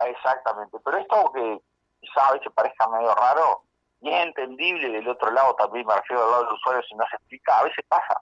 Exactamente, 0.00 0.78
pero 0.84 0.98
esto 0.98 1.32
que 1.32 1.60
quizás 2.00 2.28
a 2.28 2.32
veces 2.32 2.52
parezca 2.54 2.88
medio 2.88 3.14
raro, 3.14 3.62
y 4.00 4.10
es 4.10 4.26
entendible 4.26 4.90
del 4.90 5.08
otro 5.08 5.30
lado 5.30 5.54
también, 5.54 5.86
me 5.86 5.94
refiero 5.94 6.24
al 6.24 6.30
lado 6.30 6.44
del 6.44 6.54
usuario, 6.54 6.82
si 6.82 6.94
no 6.96 7.04
se 7.08 7.16
explica, 7.16 7.58
a 7.58 7.64
veces 7.64 7.84
pasa. 7.88 8.20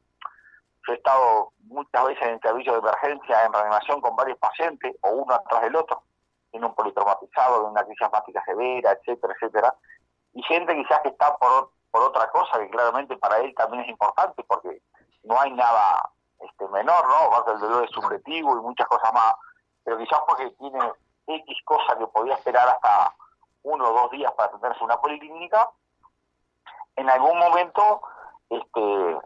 Yo 0.88 0.94
he 0.94 0.96
estado 0.96 1.52
muchas 1.64 2.06
veces 2.06 2.26
en 2.26 2.40
servicio 2.40 2.72
de 2.72 2.78
emergencia 2.78 3.44
en 3.44 3.52
reanimación 3.52 4.00
con 4.00 4.16
varios 4.16 4.38
pacientes, 4.38 4.96
o 5.02 5.10
uno 5.10 5.34
atrás 5.34 5.60
del 5.60 5.76
otro, 5.76 6.02
en 6.52 6.64
un 6.64 6.74
politraumatizado, 6.74 7.60
de 7.60 7.70
una 7.70 7.84
crisis 7.84 8.00
asmática 8.00 8.42
severa, 8.46 8.92
etcétera, 8.92 9.34
etcétera, 9.34 9.74
y 10.32 10.42
gente 10.44 10.74
quizás 10.74 11.00
que 11.00 11.10
está 11.10 11.36
por, 11.36 11.72
por 11.90 12.04
otra 12.04 12.30
cosa 12.30 12.58
que 12.58 12.70
claramente 12.70 13.18
para 13.18 13.36
él 13.40 13.54
también 13.54 13.82
es 13.82 13.90
importante, 13.90 14.42
porque 14.44 14.80
no 15.24 15.38
hay 15.38 15.52
nada 15.52 16.10
este 16.40 16.66
menor, 16.68 17.06
¿no? 17.06 17.44
que 17.44 17.50
el 17.50 17.60
dolor 17.60 17.84
es 17.84 17.90
subjetivo 17.90 18.56
y 18.56 18.62
muchas 18.62 18.86
cosas 18.86 19.12
más, 19.12 19.34
pero 19.84 19.98
quizás 19.98 20.20
porque 20.26 20.50
tiene 20.52 20.90
X 21.26 21.58
cosa 21.66 21.98
que 21.98 22.06
podía 22.06 22.34
esperar 22.34 22.66
hasta 22.66 23.14
uno 23.64 23.90
o 23.90 23.92
dos 23.92 24.10
días 24.12 24.32
para 24.32 24.48
atenderse 24.48 24.82
una 24.82 24.98
policlínica, 24.98 25.68
en 26.96 27.10
algún 27.10 27.38
momento 27.38 28.00
este 28.48 29.18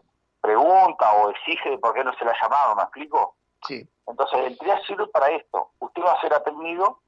pregunta 0.43 1.13
o 1.13 1.29
exige 1.29 1.77
por 1.77 1.93
qué 1.93 2.03
no 2.03 2.13
se 2.15 2.25
la 2.25 2.31
ha 2.31 2.41
llamado, 2.41 2.75
¿me 2.75 2.83
explico? 2.83 3.35
Sí. 3.65 3.89
Entonces, 4.05 4.39
el 4.41 4.57
triage 4.57 4.85
sirve 4.85 5.07
para 5.07 5.29
esto. 5.29 5.69
Usted 5.79 6.03
va 6.03 6.11
a 6.11 6.21
ser 6.21 6.33
atendido 6.33 6.99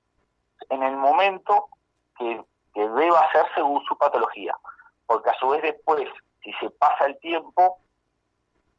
en 0.70 0.82
el 0.82 0.96
momento 0.96 1.68
que, 2.18 2.42
que 2.74 2.88
deba 2.88 3.30
ser 3.34 3.46
según 3.54 3.84
su 3.84 3.98
patología. 3.98 4.58
Porque 5.06 5.30
a 5.30 5.34
su 5.34 5.50
vez 5.50 5.62
después, 5.62 6.08
si 6.42 6.54
se 6.54 6.70
pasa 6.70 7.08
el 7.08 7.20
tiempo, 7.20 7.78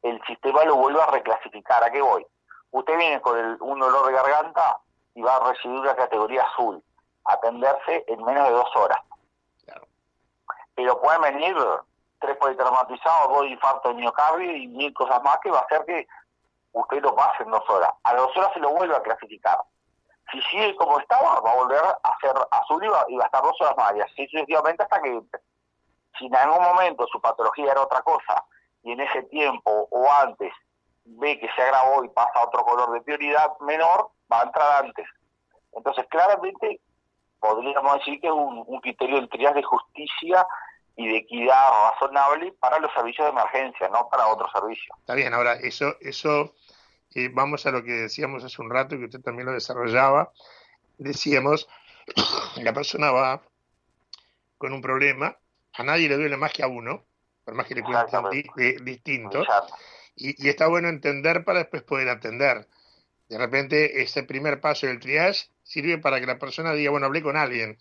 el 0.00 0.20
sistema 0.24 0.64
lo 0.64 0.76
vuelve 0.76 1.02
a 1.02 1.06
reclasificar. 1.10 1.84
¿A 1.84 1.90
qué 1.90 2.00
voy? 2.00 2.26
Usted 2.70 2.96
viene 2.96 3.20
con 3.20 3.38
el, 3.38 3.58
un 3.60 3.78
dolor 3.78 4.06
de 4.06 4.14
garganta 4.14 4.80
y 5.14 5.20
va 5.20 5.36
a 5.36 5.52
recibir 5.52 5.80
una 5.80 5.94
categoría 5.94 6.44
azul, 6.44 6.82
atenderse 7.26 8.04
en 8.06 8.24
menos 8.24 8.48
de 8.48 8.54
dos 8.54 8.74
horas. 8.74 9.00
Claro. 9.66 9.86
Pero 10.74 10.98
pueden 11.02 11.20
venir 11.20 11.54
tres 12.20 12.36
politraumatizados, 12.36 13.28
dos 13.28 13.46
infartos 13.46 13.94
de 13.94 14.00
miocardio 14.00 14.56
y 14.56 14.68
mil 14.68 14.92
cosas 14.94 15.22
más 15.22 15.38
que 15.42 15.50
va 15.50 15.58
a 15.58 15.62
hacer 15.62 15.84
que 15.84 16.06
usted 16.72 17.02
lo 17.02 17.14
pase 17.14 17.42
en 17.42 17.50
dos 17.50 17.68
horas. 17.68 17.90
A 18.02 18.12
las 18.12 18.22
dos 18.22 18.36
horas 18.36 18.52
se 18.54 18.60
lo 18.60 18.70
vuelve 18.70 18.96
a 18.96 19.02
clasificar. 19.02 19.58
Si 20.32 20.40
sigue 20.42 20.74
como 20.76 20.98
estaba, 20.98 21.40
va 21.40 21.52
a 21.52 21.56
volver 21.56 21.80
a 21.80 22.18
ser 22.20 22.32
azul 22.50 22.84
y 22.84 22.88
va, 22.88 23.04
y 23.08 23.16
va 23.16 23.24
a 23.24 23.26
estar 23.26 23.42
dos 23.42 23.60
horas 23.60 23.76
más, 23.76 23.94
y 23.96 24.00
así 24.00 24.26
sucesivamente 24.28 24.82
hasta 24.82 25.00
que 25.00 25.20
Si 26.18 26.26
en 26.26 26.36
algún 26.36 26.62
momento 26.62 27.06
su 27.06 27.20
patología 27.20 27.72
era 27.72 27.82
otra 27.82 28.02
cosa 28.02 28.44
y 28.82 28.92
en 28.92 29.00
ese 29.00 29.22
tiempo 29.24 29.88
o 29.90 30.10
antes 30.22 30.52
ve 31.04 31.38
que 31.38 31.48
se 31.54 31.62
agravó 31.62 32.04
y 32.04 32.08
pasa 32.08 32.32
a 32.34 32.46
otro 32.46 32.64
color 32.64 32.92
de 32.92 33.00
prioridad 33.02 33.56
menor, 33.60 34.10
va 34.30 34.40
a 34.40 34.44
entrar 34.44 34.84
antes. 34.84 35.06
Entonces, 35.72 36.06
claramente 36.08 36.80
podríamos 37.38 37.98
decir 37.98 38.20
que 38.20 38.26
es 38.26 38.32
un, 38.32 38.80
criterio 38.80 39.16
del 39.16 39.28
triage 39.28 39.56
de 39.56 39.62
justicia 39.62 40.46
y 40.96 41.08
de 41.08 41.18
equidad 41.18 41.92
razonable 41.92 42.52
para 42.58 42.78
los 42.78 42.92
servicios 42.92 43.26
de 43.26 43.32
emergencia, 43.32 43.88
no 43.90 44.08
para 44.08 44.28
otros 44.28 44.50
servicios. 44.50 44.96
Está 44.98 45.14
bien, 45.14 45.34
ahora 45.34 45.54
eso, 45.54 45.96
eso 46.00 46.54
eh, 47.14 47.30
vamos 47.32 47.66
a 47.66 47.70
lo 47.70 47.84
que 47.84 47.92
decíamos 47.92 48.44
hace 48.44 48.60
un 48.62 48.70
rato, 48.70 48.96
que 48.96 49.04
usted 49.04 49.20
también 49.20 49.46
lo 49.46 49.52
desarrollaba. 49.52 50.32
Decíamos, 50.96 51.68
la 52.56 52.72
persona 52.72 53.10
va 53.10 53.42
con 54.56 54.72
un 54.72 54.80
problema, 54.80 55.36
a 55.74 55.82
nadie 55.82 56.08
le 56.08 56.16
duele 56.16 56.38
más 56.38 56.52
que 56.52 56.62
a 56.62 56.66
uno, 56.66 57.04
por 57.44 57.54
más 57.54 57.66
que 57.66 57.74
le 57.74 57.82
cuenten 57.82 58.24
distinto, 58.84 59.44
y, 60.14 60.46
y, 60.46 60.48
está 60.48 60.66
bueno 60.66 60.88
entender 60.88 61.44
para 61.44 61.58
después 61.58 61.82
poder 61.82 62.08
atender. 62.08 62.66
De 63.28 63.36
repente, 63.36 64.02
ese 64.02 64.22
primer 64.22 64.62
paso 64.62 64.86
del 64.86 64.98
triage 64.98 65.50
sirve 65.62 65.98
para 65.98 66.20
que 66.20 66.26
la 66.26 66.38
persona 66.38 66.72
diga, 66.72 66.90
bueno, 66.90 67.06
hablé 67.06 67.22
con 67.22 67.36
alguien, 67.36 67.76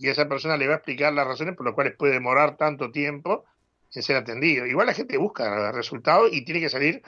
y 0.00 0.08
esa 0.08 0.26
persona 0.26 0.56
le 0.56 0.66
va 0.66 0.72
a 0.72 0.76
explicar 0.76 1.12
las 1.12 1.26
razones 1.26 1.54
por 1.54 1.66
las 1.66 1.74
cuales 1.74 1.94
puede 1.94 2.14
demorar 2.14 2.56
tanto 2.56 2.90
tiempo 2.90 3.44
en 3.94 4.02
ser 4.02 4.16
atendido. 4.16 4.64
Igual 4.64 4.86
la 4.86 4.94
gente 4.94 5.18
busca 5.18 5.70
resultados 5.72 6.32
y 6.32 6.42
tiene 6.42 6.60
que 6.60 6.70
salir 6.70 7.02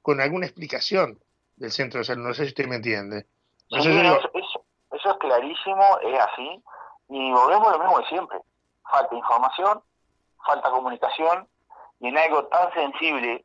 con 0.00 0.18
alguna 0.18 0.46
explicación 0.46 1.18
del 1.56 1.70
centro 1.70 1.98
de 1.98 2.04
salud. 2.04 2.26
No 2.26 2.32
sé 2.32 2.44
si 2.44 2.48
usted 2.48 2.66
me 2.66 2.76
entiende. 2.76 3.26
eso, 3.68 5.10
es 5.10 5.18
clarísimo, 5.20 5.98
es 6.00 6.20
así, 6.20 6.62
y 7.10 7.32
volvemos 7.32 7.70
lo 7.70 7.78
mismo 7.80 7.98
de 7.98 8.06
siempre. 8.06 8.38
Falta 8.90 9.14
información, 9.14 9.82
falta 10.46 10.70
comunicación, 10.70 11.46
y 12.00 12.08
en 12.08 12.16
algo 12.16 12.46
tan 12.46 12.72
sensible 12.72 13.44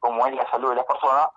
como 0.00 0.26
es 0.26 0.34
la 0.34 0.50
salud 0.50 0.70
de 0.70 0.76
las 0.76 0.86
personas, 0.86 1.28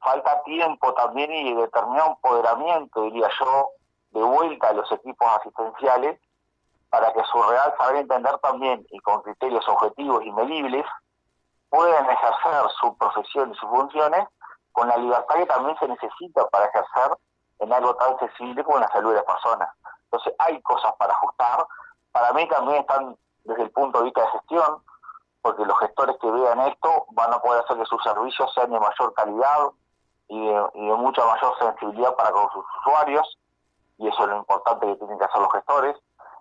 falta 0.00 0.42
tiempo 0.42 0.92
también 0.94 1.32
y 1.32 1.54
determinado 1.54 2.10
empoderamiento, 2.10 3.02
diría 3.04 3.28
yo, 3.38 3.70
de 4.10 4.22
vuelta 4.22 4.68
a 4.68 4.72
los 4.72 4.90
equipos 4.92 5.28
asistenciales 5.38 6.20
para 6.90 7.12
que 7.12 7.22
su 7.24 7.42
real 7.42 7.74
saber 7.78 7.96
entender 7.96 8.38
también 8.38 8.86
y 8.90 8.98
con 9.00 9.22
criterios 9.22 9.66
objetivos 9.68 10.24
y 10.24 10.32
medibles 10.32 10.86
puedan 11.68 12.08
ejercer 12.08 12.70
su 12.80 12.96
profesión 12.96 13.52
y 13.52 13.54
sus 13.56 13.68
funciones 13.68 14.26
con 14.72 14.88
la 14.88 14.96
libertad 14.96 15.36
que 15.36 15.46
también 15.46 15.76
se 15.78 15.88
necesita 15.88 16.46
para 16.48 16.66
ejercer 16.66 17.18
en 17.58 17.72
algo 17.72 17.94
tan 17.96 18.18
sensible 18.18 18.64
como 18.64 18.78
la 18.78 18.88
salud 18.88 19.10
de 19.10 19.16
las 19.16 19.24
personas. 19.24 19.68
Entonces 20.04 20.32
hay 20.38 20.60
cosas 20.62 20.92
para 20.98 21.12
ajustar. 21.12 21.66
Para 22.12 22.32
mí 22.32 22.48
también 22.48 22.78
están 22.78 23.16
desde 23.44 23.62
el 23.62 23.70
punto 23.70 23.98
de 23.98 24.04
vista 24.04 24.22
de 24.22 24.28
gestión, 24.28 24.82
porque 25.42 25.64
los 25.64 25.78
gestores 25.80 26.16
que 26.20 26.30
vean 26.30 26.60
esto 26.60 27.06
van 27.10 27.32
a 27.32 27.40
poder 27.40 27.64
hacer 27.64 27.76
que 27.76 27.84
sus 27.84 28.02
servicios 28.02 28.52
sean 28.54 28.70
de 28.70 28.80
mayor 28.80 29.12
calidad 29.14 29.70
y 30.28 30.46
de, 30.46 30.70
y 30.74 30.86
de 30.86 30.94
mucha 30.94 31.24
mayor 31.24 31.58
sensibilidad 31.58 32.14
para 32.14 32.30
con 32.30 32.50
sus 32.52 32.64
usuarios 32.80 33.38
y 33.98 34.08
eso 34.08 34.22
es 34.22 34.28
lo 34.28 34.38
importante 34.38 34.86
que 34.86 34.96
tienen 34.96 35.18
que 35.18 35.24
hacer 35.24 35.40
los 35.40 35.52
gestores. 35.52 35.96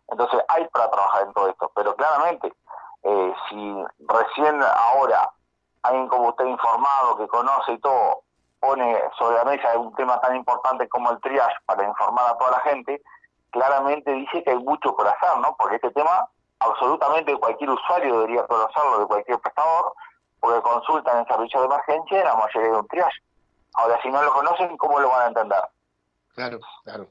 Entonces 0.09 0.41
hay 0.47 0.67
para 0.69 0.89
trabajar 0.89 1.23
en 1.23 1.33
todo 1.33 1.49
esto, 1.49 1.71
pero 1.75 1.95
claramente, 1.95 2.53
eh, 3.03 3.33
si 3.49 3.85
recién 4.07 4.61
ahora 4.63 5.29
alguien 5.83 6.07
como 6.07 6.29
usted 6.29 6.45
informado, 6.45 7.17
que 7.17 7.27
conoce 7.27 7.73
y 7.73 7.79
todo, 7.79 8.23
pone 8.59 8.99
sobre 9.17 9.37
la 9.37 9.45
mesa 9.45 9.77
un 9.77 9.93
tema 9.95 10.19
tan 10.21 10.35
importante 10.35 10.87
como 10.89 11.11
el 11.11 11.19
triage 11.21 11.55
para 11.65 11.87
informar 11.87 12.29
a 12.29 12.37
toda 12.37 12.51
la 12.51 12.59
gente, 12.61 13.01
claramente 13.51 14.11
dice 14.11 14.43
que 14.43 14.51
hay 14.51 14.59
mucho 14.59 14.95
por 14.95 15.07
hacer, 15.07 15.37
¿no? 15.39 15.55
Porque 15.57 15.75
este 15.75 15.91
tema 15.91 16.27
absolutamente 16.59 17.37
cualquier 17.37 17.69
usuario 17.69 18.19
debería 18.19 18.47
conocerlo, 18.47 18.99
de 18.99 19.05
cualquier 19.05 19.39
prestador, 19.39 19.93
porque 20.39 20.61
consultan 20.61 21.19
en 21.19 21.27
servicio 21.27 21.59
de 21.59 21.65
emergencia 21.65 22.19
y 22.19 22.23
la 22.23 22.35
mayoría 22.35 22.71
de 22.71 22.77
un 22.77 22.87
triage. 22.87 23.21
Ahora, 23.75 23.99
si 24.01 24.09
no 24.09 24.23
lo 24.23 24.33
conocen, 24.33 24.75
¿cómo 24.77 24.99
lo 24.99 25.09
van 25.09 25.21
a 25.21 25.27
entender? 25.27 25.63
Claro, 26.33 26.59
claro. 26.83 27.07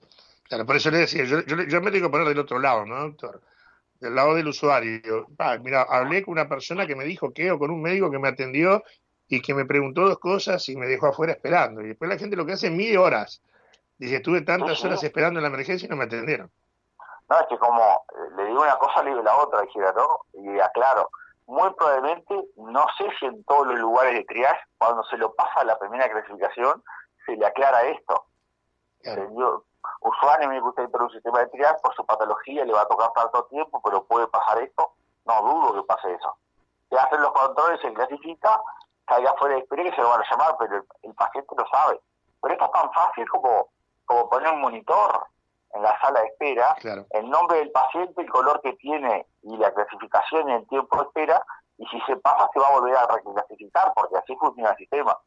Claro, 0.49 0.65
por 0.65 0.77
eso 0.77 0.91
le 0.91 0.99
decía, 0.99 1.25
yo, 1.25 1.41
yo, 1.41 1.81
me 1.81 1.91
tengo 1.91 2.07
que 2.07 2.13
poner 2.13 2.29
del 2.29 2.39
otro 2.39 2.59
lado, 2.59 2.87
¿no, 2.87 2.97
doctor? 3.01 3.41
Del 4.01 4.15
lado 4.15 4.35
del 4.35 4.47
usuario. 4.47 5.27
mira, 5.63 5.83
hablé 5.83 6.23
con 6.23 6.33
una 6.33 6.49
persona 6.49 6.87
que 6.87 6.95
me 6.95 7.05
dijo 7.05 7.33
que, 7.33 7.51
o 7.51 7.59
con 7.59 7.71
un 7.71 7.83
médico 7.83 8.11
que 8.11 8.19
me 8.19 8.29
atendió 8.29 8.85
y 9.29 9.41
que 9.43 9.55
me 9.55 9.65
preguntó 9.65 10.03
dos 10.03 10.19
cosas 10.19 10.69
y 10.69 10.77
me 10.77 10.87
dejó 10.87 11.09
afuera 11.09 11.33
esperando. 11.33 11.81
Y 11.81 11.89
después 11.89 12.09
la 12.09 12.19
gente 12.19 12.37
lo 12.37 12.47
que 12.47 12.53
hace 12.53 12.69
es 12.69 12.73
mide 12.73 12.97
horas. 12.97 13.43
Dice, 13.99 14.17
estuve 14.17 14.43
tantas 14.43 14.85
horas 14.85 15.03
esperando 15.03 15.41
en 15.41 15.43
la 15.43 15.49
emergencia 15.49 15.87
y 15.87 15.89
no 15.89 15.97
me 15.97 16.05
atendieron. 16.05 16.51
No, 17.29 17.41
es 17.41 17.47
que 17.49 17.59
como 17.59 18.05
le 18.37 18.47
digo 18.47 18.63
una 18.63 18.77
cosa, 18.77 19.03
le 19.03 19.11
digo 19.11 19.23
la 19.23 19.37
otra, 19.37 19.63
dijera, 19.63 19.93
¿no? 19.97 20.07
Y 20.35 20.61
aclaro, 20.61 21.11
muy 21.47 21.73
probablemente, 21.75 22.35
no 22.57 22.87
sé 22.99 23.05
si 23.19 23.27
en 23.27 23.43
todos 23.45 23.67
los 23.67 23.79
lugares 23.81 24.15
de 24.15 24.25
triage, 24.25 24.61
cuando 24.79 25.03
se 25.05 25.17
lo 25.17 25.35
pasa 25.35 25.61
a 25.61 25.65
la 25.65 25.79
primera 25.79 26.09
clasificación, 26.09 26.85
se 27.25 27.37
le 27.37 27.47
aclara 27.47 27.83
esto. 27.89 28.27
Claro 29.03 29.65
usuario 30.01 30.49
me 30.49 30.61
gusta 30.61 30.83
entrar 30.83 31.03
un 31.03 31.11
sistema 31.11 31.41
de 31.41 31.47
triage, 31.49 31.81
por 31.83 31.95
su 31.95 32.05
patología 32.05 32.65
le 32.65 32.73
va 32.73 32.83
a 32.83 32.89
tocar 32.89 33.13
tanto 33.13 33.45
tiempo, 33.47 33.81
pero 33.85 34.05
puede 34.05 34.27
pasar 34.29 34.59
esto, 34.63 34.93
no 35.25 35.43
dudo 35.43 35.75
que 35.75 35.87
pase 35.87 36.13
eso. 36.15 36.37
Se 36.89 36.99
hacen 36.99 37.21
los 37.21 37.33
controles, 37.33 37.81
se 37.81 37.93
clasifica, 37.93 38.61
salga 39.09 39.35
fuera 39.39 39.55
de 39.57 39.61
espera 39.63 39.83
y 39.83 39.93
se 39.93 40.01
lo 40.01 40.11
van 40.11 40.23
a 40.23 40.31
llamar, 40.31 40.57
pero 40.59 40.85
el, 41.03 41.15
paciente 41.15 41.55
lo 41.57 41.67
sabe. 41.69 42.01
Pero 42.41 42.55
esto 42.55 42.65
es 42.67 42.73
tan 42.73 42.93
fácil 42.93 43.29
como, 43.29 43.69
como 44.05 44.29
poner 44.29 44.53
un 44.53 44.61
monitor 44.61 45.25
en 45.75 45.83
la 45.83 46.01
sala 46.01 46.21
de 46.21 46.27
espera, 46.27 46.77
el 47.11 47.29
nombre 47.29 47.59
del 47.59 47.71
paciente, 47.71 48.23
el 48.23 48.31
color 48.31 48.61
que 48.63 48.73
tiene 48.75 49.27
y 49.43 49.57
la 49.57 49.73
clasificación 49.73 50.49
y 50.49 50.53
el 50.55 50.69
tiempo 50.69 50.97
de 50.97 51.03
espera, 51.03 51.45
y 51.79 51.87
si 51.89 52.01
se 52.03 52.17
pasa 52.17 52.49
se 52.53 52.61
va 52.61 52.69
a 52.69 52.81
volver 52.81 52.97
a 52.97 53.07
reclasificar, 53.07 53.93
porque 53.95 54.17
así 54.17 54.35
funciona 54.37 54.71
el 54.71 54.77
sistema. 54.77 55.19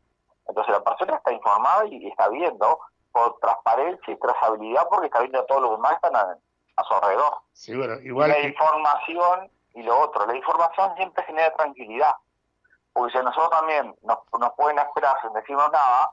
Entonces 0.47 0.73
la 0.73 0.83
persona 0.83 1.17
está 1.17 1.31
informada 1.31 1.85
y 1.85 2.07
está 2.07 2.27
viendo 2.29 2.79
por 3.11 3.39
transparencia 3.39 4.13
y 4.13 4.19
trazabilidad 4.19 4.87
porque 4.89 5.07
está 5.07 5.19
viendo 5.19 5.39
a 5.39 5.45
todos 5.45 5.61
los 5.61 5.71
demás 5.71 5.93
están 5.93 6.15
a, 6.15 6.37
su 6.87 6.93
alrededor. 6.93 7.33
Sí, 7.51 7.75
bueno, 7.75 7.99
igual 8.01 8.29
la 8.29 8.39
información 8.39 9.51
y 9.73 9.83
lo 9.83 9.99
otro, 9.99 10.25
la 10.25 10.35
información 10.35 10.95
siempre 10.95 11.23
genera 11.25 11.53
tranquilidad. 11.55 12.13
Porque 12.93 13.11
si 13.11 13.17
a 13.17 13.23
nosotros 13.23 13.51
también 13.51 13.95
nos, 14.01 14.19
nos 14.39 14.53
pueden 14.53 14.79
esperar 14.79 15.15
sin 15.21 15.33
decirnos 15.33 15.69
nada, 15.71 16.11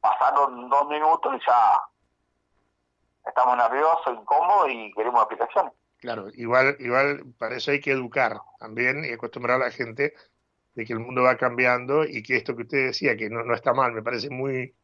pasaron 0.00 0.68
dos 0.68 0.88
minutos 0.88 1.34
y 1.34 1.46
ya 1.46 1.82
estamos 3.26 3.56
nerviosos, 3.56 4.18
incómodos 4.18 4.68
y 4.70 4.92
queremos 4.92 5.22
explicaciones. 5.22 5.72
Claro, 5.98 6.28
igual, 6.34 6.76
igual 6.78 7.24
para 7.38 7.56
eso 7.56 7.70
hay 7.70 7.80
que 7.80 7.92
educar 7.92 8.40
también 8.58 9.04
y 9.04 9.12
acostumbrar 9.12 9.60
a 9.60 9.66
la 9.66 9.70
gente 9.70 10.14
de 10.74 10.84
que 10.86 10.92
el 10.92 11.00
mundo 11.00 11.22
va 11.22 11.36
cambiando 11.36 12.04
y 12.04 12.22
que 12.22 12.36
esto 12.36 12.56
que 12.56 12.62
usted 12.62 12.86
decía, 12.86 13.16
que 13.16 13.28
no, 13.28 13.42
no 13.44 13.54
está 13.54 13.74
mal, 13.74 13.92
me 13.92 14.02
parece 14.02 14.30
muy, 14.30 14.74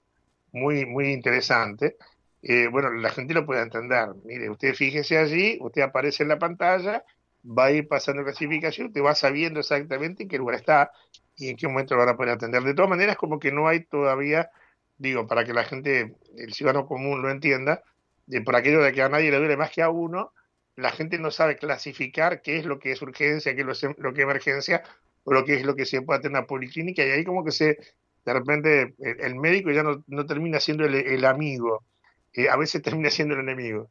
muy, 0.52 0.86
muy 0.86 1.12
interesante. 1.12 1.96
Eh, 2.42 2.68
bueno, 2.68 2.90
la 2.92 3.10
gente 3.10 3.34
lo 3.34 3.44
puede 3.44 3.62
entender. 3.62 4.08
Mire, 4.24 4.50
usted 4.50 4.74
fíjese 4.74 5.18
allí, 5.18 5.58
usted 5.60 5.82
aparece 5.82 6.22
en 6.22 6.30
la 6.30 6.38
pantalla, 6.38 7.04
va 7.46 7.66
a 7.66 7.72
ir 7.72 7.88
pasando 7.88 8.24
clasificación, 8.24 8.88
usted 8.88 9.02
va 9.02 9.14
sabiendo 9.14 9.60
exactamente 9.60 10.24
en 10.24 10.28
qué 10.28 10.38
lugar 10.38 10.56
está 10.56 10.92
y 11.36 11.48
en 11.48 11.56
qué 11.56 11.68
momento 11.68 11.94
lo 11.94 12.00
van 12.00 12.10
a 12.10 12.16
poder 12.16 12.34
atender. 12.34 12.62
De 12.62 12.74
todas 12.74 12.90
maneras, 12.90 13.16
como 13.16 13.38
que 13.38 13.52
no 13.52 13.68
hay 13.68 13.84
todavía, 13.84 14.50
digo, 14.98 15.26
para 15.26 15.44
que 15.44 15.52
la 15.52 15.64
gente, 15.64 16.14
el 16.36 16.52
ciudadano 16.52 16.86
común 16.86 17.22
lo 17.22 17.30
entienda, 17.30 17.82
de 18.26 18.40
por 18.42 18.56
aquello 18.56 18.82
de 18.82 18.92
que 18.92 19.02
a 19.02 19.08
nadie 19.08 19.30
le 19.30 19.38
duele 19.38 19.56
más 19.56 19.70
que 19.70 19.82
a 19.82 19.90
uno, 19.90 20.32
la 20.76 20.90
gente 20.92 21.18
no 21.18 21.30
sabe 21.30 21.56
clasificar 21.56 22.42
qué 22.42 22.58
es 22.58 22.66
lo 22.66 22.78
que 22.78 22.92
es 22.92 23.02
urgencia, 23.02 23.54
qué 23.54 23.62
es 23.62 23.66
lo, 23.66 24.12
que 24.12 24.20
es 24.20 24.24
emergencia 24.24 24.82
o 25.24 25.32
lo 25.32 25.44
que 25.44 25.54
es 25.56 25.64
lo 25.64 25.74
que 25.74 25.86
se 25.86 26.02
puede 26.02 26.18
hacer 26.18 26.30
en 26.30 26.36
una 26.36 26.46
policlínica 26.46 27.04
y 27.04 27.10
ahí 27.10 27.24
como 27.24 27.44
que 27.44 27.50
se 27.50 27.78
de 28.26 28.32
repente 28.32 28.94
el, 28.98 29.36
médico 29.36 29.70
ya 29.70 29.84
no, 29.84 30.02
no, 30.08 30.26
termina 30.26 30.58
siendo 30.58 30.84
el, 30.84 31.24
amigo, 31.24 31.84
eh, 32.32 32.50
a 32.50 32.56
veces 32.56 32.82
termina 32.82 33.08
siendo 33.08 33.34
el 33.34 33.40
enemigo. 33.40 33.86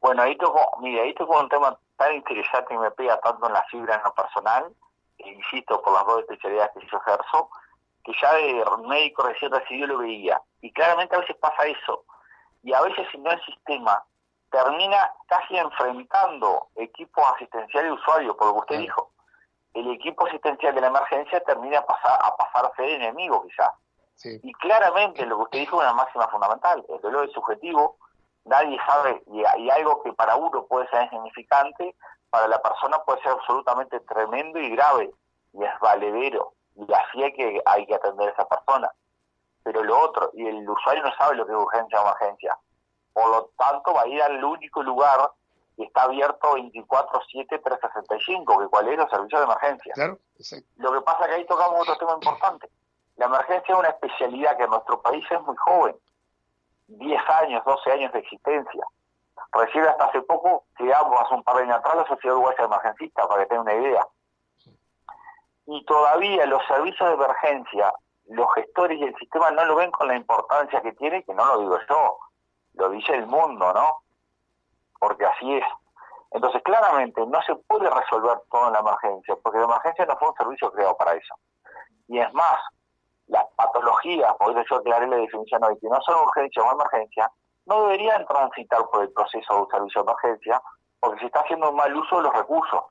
Bueno, 0.00 0.22
ahí 0.22 0.36
tocó, 0.36 0.78
mira, 0.82 1.02
ahí 1.02 1.14
tocó 1.14 1.40
un 1.40 1.48
tema 1.48 1.76
tan 1.96 2.14
interesante 2.14 2.68
que 2.68 2.78
me 2.78 2.90
pega 2.90 3.18
tanto 3.20 3.46
en 3.46 3.54
la 3.54 3.64
fibra 3.70 3.96
en 3.96 4.02
lo 4.04 4.14
personal, 4.14 4.70
e 5.16 5.30
insisto, 5.30 5.80
por 5.80 5.94
las 5.94 6.04
dos 6.04 6.20
especialidades 6.20 6.72
que 6.78 6.86
yo 6.92 6.98
ejerzo, 6.98 7.50
que 8.04 8.12
ya 8.20 8.34
de 8.34 8.64
médico 8.86 9.22
recién 9.22 9.50
recibido 9.50 9.86
lo 9.88 9.98
veía. 9.98 10.40
Y 10.60 10.70
claramente 10.72 11.16
a 11.16 11.20
veces 11.20 11.36
pasa 11.36 11.64
eso. 11.64 12.04
Y 12.62 12.74
a 12.74 12.82
veces 12.82 13.06
si 13.10 13.16
no 13.16 13.30
el 13.30 13.42
sistema 13.46 14.04
termina 14.50 15.10
casi 15.26 15.56
enfrentando 15.56 16.68
equipos 16.76 17.24
asistenciales 17.34 17.92
y 17.92 17.94
usuarios, 17.94 18.36
por 18.36 18.48
lo 18.48 18.52
que 18.54 18.60
usted 18.60 18.78
dijo 18.80 19.10
el 19.74 19.90
equipo 19.92 20.26
asistencial 20.26 20.74
de 20.74 20.80
la 20.80 20.88
emergencia 20.88 21.40
termina 21.44 21.78
a 21.78 21.86
pasar 21.86 22.18
a 22.22 22.36
pasar 22.36 22.66
a 22.66 22.74
ser 22.76 22.88
enemigo 22.90 23.44
quizás. 23.46 23.72
Y 24.42 24.52
claramente 24.54 25.24
lo 25.24 25.36
que 25.36 25.42
usted 25.44 25.58
dijo 25.60 25.80
es 25.80 25.88
una 25.88 25.94
máxima 25.94 26.28
fundamental, 26.28 26.84
el 26.88 27.00
dolor 27.00 27.24
es 27.24 27.32
subjetivo, 27.32 27.96
nadie 28.44 28.78
sabe, 28.86 29.22
y, 29.28 29.42
hay 29.44 29.70
algo 29.70 30.02
que 30.02 30.12
para 30.12 30.36
uno 30.36 30.66
puede 30.66 30.86
ser 30.88 31.04
insignificante, 31.04 31.96
para 32.28 32.46
la 32.46 32.60
persona 32.60 32.98
puede 32.98 33.22
ser 33.22 33.32
absolutamente 33.32 33.98
tremendo 34.00 34.58
y 34.58 34.70
grave, 34.70 35.10
y 35.54 35.64
es 35.64 35.70
valedero, 35.80 36.52
y 36.74 36.92
así 36.92 37.22
hay 37.22 37.32
que, 37.32 37.62
hay 37.64 37.86
que 37.86 37.94
atender 37.94 38.28
a 38.28 38.32
esa 38.32 38.46
persona. 38.46 38.90
Pero 39.62 39.82
lo 39.84 39.98
otro, 39.98 40.30
y 40.34 40.46
el 40.46 40.68
usuario 40.68 41.02
no 41.02 41.14
sabe 41.16 41.36
lo 41.36 41.46
que 41.46 41.52
es 41.52 41.58
urgencia 41.58 42.00
o 42.00 42.02
emergencia, 42.02 42.58
por 43.14 43.30
lo 43.30 43.50
tanto 43.56 43.94
va 43.94 44.02
a 44.02 44.08
ir 44.08 44.22
al 44.22 44.44
único 44.44 44.82
lugar 44.82 45.30
y 45.80 45.84
está 45.84 46.02
abierto 46.02 46.56
24-7, 46.56 47.48
365, 47.48 48.58
que 48.58 48.68
cuál 48.68 48.88
es 48.88 48.98
los 48.98 49.08
servicios 49.08 49.40
de 49.40 49.44
emergencia. 49.46 49.94
Claro, 49.94 50.18
Lo 50.76 50.92
que 50.92 51.00
pasa 51.00 51.24
es 51.24 51.28
que 51.28 51.34
ahí 51.36 51.46
tocamos 51.46 51.80
otro 51.80 51.96
tema 51.96 52.12
importante. 52.12 52.68
La 53.16 53.26
emergencia 53.26 53.72
es 53.72 53.78
una 53.78 53.88
especialidad 53.88 54.58
que 54.58 54.64
en 54.64 54.70
nuestro 54.70 55.00
país 55.00 55.24
es 55.30 55.40
muy 55.40 55.56
joven, 55.56 55.96
10 56.88 57.22
años, 57.42 57.64
12 57.64 57.92
años 57.92 58.12
de 58.12 58.18
existencia. 58.18 58.84
Recién 59.52 59.84
hasta 59.86 60.04
hace 60.04 60.20
poco, 60.20 60.64
quedamos 60.76 61.18
hace 61.24 61.34
un 61.34 61.42
par 61.44 61.56
de 61.56 61.62
años 61.62 61.78
atrás, 61.78 61.96
la 61.96 62.06
Sociedad 62.08 62.36
Uruguaya 62.36 62.64
Emergencista, 62.64 63.26
para 63.26 63.42
que 63.42 63.48
tengan 63.48 63.66
una 63.66 63.74
idea. 63.74 64.06
Y 65.64 65.84
todavía 65.86 66.44
los 66.44 66.62
servicios 66.66 67.08
de 67.08 67.14
emergencia, 67.14 67.94
los 68.26 68.52
gestores 68.54 69.00
y 69.00 69.04
el 69.04 69.16
sistema 69.16 69.50
no 69.50 69.64
lo 69.64 69.76
ven 69.76 69.90
con 69.92 70.08
la 70.08 70.16
importancia 70.16 70.82
que 70.82 70.92
tiene, 70.92 71.24
que 71.24 71.32
no 71.32 71.46
lo 71.46 71.60
digo 71.60 71.78
yo, 71.88 72.18
lo 72.74 72.90
dice 72.90 73.14
el 73.14 73.26
mundo, 73.26 73.72
¿no? 73.72 74.02
Porque 75.00 75.26
así 75.26 75.56
es. 75.56 75.64
Entonces, 76.30 76.62
claramente, 76.62 77.26
no 77.26 77.42
se 77.42 77.56
puede 77.56 77.90
resolver 77.90 78.40
todo 78.50 78.68
en 78.68 78.74
la 78.74 78.80
emergencia, 78.80 79.34
porque 79.42 79.58
la 79.58 79.64
emergencia 79.64 80.06
no 80.06 80.16
fue 80.16 80.28
un 80.28 80.36
servicio 80.36 80.70
creado 80.70 80.96
para 80.96 81.14
eso. 81.14 81.34
Y 82.06 82.20
es 82.20 82.32
más, 82.34 82.60
las 83.26 83.46
patologías, 83.56 84.32
por 84.36 84.52
eso 84.52 84.62
yo 84.70 84.76
aclaré 84.76 85.08
la 85.08 85.16
definición 85.16 85.64
hoy, 85.64 85.76
que 85.80 85.88
no 85.88 86.00
son 86.02 86.16
urgencia 86.24 86.62
o 86.62 86.72
emergencia, 86.72 87.30
no 87.66 87.82
deberían 87.82 88.24
transitar 88.26 88.84
por 88.90 89.02
el 89.02 89.12
proceso 89.12 89.54
de 89.54 89.60
un 89.60 89.68
servicio 89.68 90.02
de 90.02 90.10
emergencia, 90.10 90.62
porque 91.00 91.20
se 91.20 91.26
está 91.26 91.40
haciendo 91.40 91.70
un 91.70 91.76
mal 91.76 91.94
uso 91.96 92.16
de 92.16 92.22
los 92.22 92.34
recursos 92.34 92.84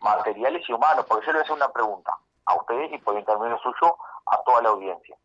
materiales 0.00 0.62
y 0.68 0.72
humanos. 0.72 1.04
Porque 1.08 1.26
yo 1.26 1.32
le 1.32 1.38
voy 1.38 1.40
a 1.40 1.44
hacer 1.44 1.56
una 1.56 1.72
pregunta 1.72 2.16
a 2.46 2.54
ustedes 2.56 2.92
y 2.92 2.98
por 2.98 3.18
intermedio 3.18 3.58
suyo 3.58 3.96
a 4.26 4.38
toda 4.42 4.62
la 4.62 4.68
audiencia. 4.70 5.16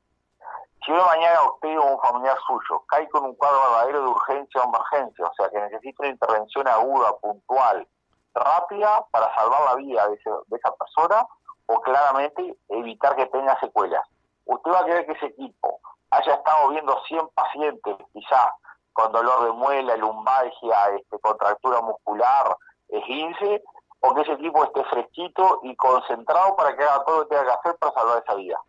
Si 0.86 0.92
hoy 0.92 1.02
mañana 1.06 1.40
usted 1.54 1.78
o 1.78 1.84
un 1.84 2.00
familiar 2.02 2.38
suyo 2.48 2.84
cae 2.88 3.08
con 3.10 3.26
un 3.26 3.36
cuadro 3.36 3.60
verdadero 3.62 4.02
de 4.02 4.08
urgencia 4.08 4.62
o 4.62 4.70
emergencia, 4.70 5.26
o 5.26 5.34
sea 5.34 5.50
que 5.50 5.60
necesita 5.60 6.04
una 6.04 6.12
intervención 6.12 6.68
aguda, 6.68 7.18
puntual, 7.18 7.88
rápida 8.34 9.06
para 9.12 9.34
salvar 9.36 9.62
la 9.66 9.76
vida 9.76 10.08
de, 10.08 10.18
de 10.48 10.58
esa 10.58 10.72
persona 10.76 11.28
o 11.66 11.82
claramente 11.82 12.58
evitar 12.70 13.16
que 13.16 13.26
tenga 13.28 13.60
secuelas. 13.60 14.08
Usted 14.46 14.72
va 14.72 14.80
a 14.80 14.86
querer 14.86 15.06
que 15.06 15.12
ese 15.14 15.28
equipo 15.28 15.80
haya 16.12 16.34
estado 16.34 16.70
viendo 16.70 17.00
100 17.08 17.28
pacientes, 17.36 17.96
quizás 18.14 18.50
con 18.94 19.12
dolor 19.12 19.46
de 19.46 19.52
muela, 19.52 19.96
lumbalgia, 19.96 20.90
este, 20.98 21.20
contractura 21.20 21.82
muscular, 21.82 22.58
esguince, 22.90 23.64
o 24.02 24.16
que 24.16 24.22
ese 24.22 24.34
equipo 24.34 24.64
esté 24.64 24.84
fresquito 24.86 25.60
y 25.64 25.76
concentrado 25.76 26.56
para 26.56 26.76
que 26.76 26.84
haga 26.84 27.04
todo 27.04 27.18
lo 27.20 27.28
que 27.28 27.36
tenga 27.36 27.46
que 27.46 27.60
hacer 27.60 27.78
para 27.80 27.94
salvar 27.94 28.24
esa 28.24 28.36
vida. 28.36 28.62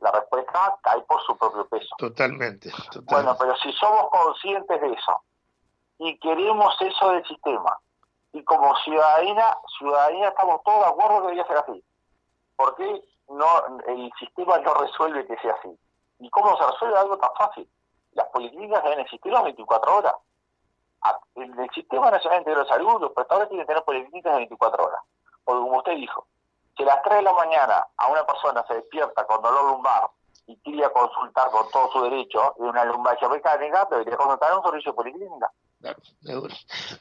La 0.00 0.10
respuesta 0.10 0.78
cae 0.82 1.00
por 1.02 1.20
su 1.22 1.36
propio 1.36 1.66
peso. 1.68 1.94
Totalmente, 1.98 2.70
Bueno, 3.04 3.36
pero 3.38 3.56
si 3.56 3.72
somos 3.72 4.10
conscientes 4.10 4.80
de 4.80 4.92
eso 4.92 5.22
y 5.98 6.18
queremos 6.18 6.74
eso 6.80 7.10
del 7.10 7.24
sistema, 7.26 7.78
y 8.32 8.42
como 8.44 8.74
ciudadanía, 8.76 9.56
ciudadanía 9.78 10.28
estamos 10.28 10.62
todos 10.64 10.80
de 10.80 10.90
acuerdo 10.90 11.16
que 11.16 11.22
debería 11.22 11.46
ser 11.46 11.58
así. 11.58 11.84
¿Por 12.56 12.74
qué 12.76 13.02
no, 13.28 13.46
el 13.86 14.10
sistema 14.18 14.58
no 14.58 14.74
resuelve 14.74 15.26
que 15.26 15.36
sea 15.38 15.54
así? 15.58 15.78
¿Y 16.18 16.30
cómo 16.30 16.56
se 16.56 16.66
resuelve 16.66 16.98
algo 16.98 17.18
tan 17.18 17.30
fácil? 17.36 17.68
las 18.14 18.28
policlínicas 18.28 18.82
deben 18.84 19.00
existir 19.00 19.32
las 19.32 19.44
24 19.44 19.96
horas. 19.96 20.14
En 21.34 21.58
el 21.58 21.70
Sistema 21.70 22.10
Nacional 22.10 22.40
Integral 22.40 22.64
de 22.64 22.68
Salud, 22.68 23.00
los 23.00 23.12
prestadores 23.12 23.48
tienen 23.48 23.66
que 23.66 23.70
tener 23.72 23.84
policlínicas 23.84 24.32
de 24.32 24.38
24 24.38 24.84
horas. 24.84 25.00
Porque 25.44 25.60
como 25.62 25.78
usted 25.78 25.96
dijo, 25.96 26.26
si 26.76 26.82
a 26.82 26.86
las 26.86 27.02
3 27.02 27.16
de 27.18 27.22
la 27.22 27.32
mañana 27.32 27.86
a 27.96 28.08
una 28.08 28.24
persona 28.24 28.64
se 28.66 28.74
despierta 28.74 29.26
con 29.26 29.42
dolor 29.42 29.72
lumbar 29.72 30.10
y 30.46 30.56
quiere 30.60 30.90
consultar 30.90 31.50
con 31.50 31.70
todo 31.70 31.90
su 31.92 32.02
derecho 32.04 32.54
de 32.58 32.64
una 32.64 32.84
lumbalgia 32.84 33.28
mecánica, 33.28 33.86
debería 33.90 34.16
consultar 34.16 34.56
un 34.56 34.64
servicio 34.64 34.94
policlínica. 34.94 35.50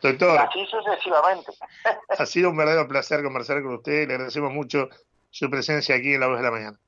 Doctor, 0.01 0.37
así 0.39 0.65
sucesivamente. 0.65 1.51
ha 2.17 2.25
sido 2.25 2.49
un 2.49 2.57
verdadero 2.57 2.87
placer 2.87 3.23
conversar 3.23 3.61
con 3.61 3.75
usted. 3.75 4.07
Le 4.07 4.15
agradecemos 4.15 4.51
mucho 4.51 4.89
su 5.29 5.49
presencia 5.49 5.95
aquí 5.95 6.13
en 6.13 6.19
la 6.19 6.27
voz 6.27 6.37
de 6.37 6.43
la 6.43 6.51
mañana. 6.51 6.79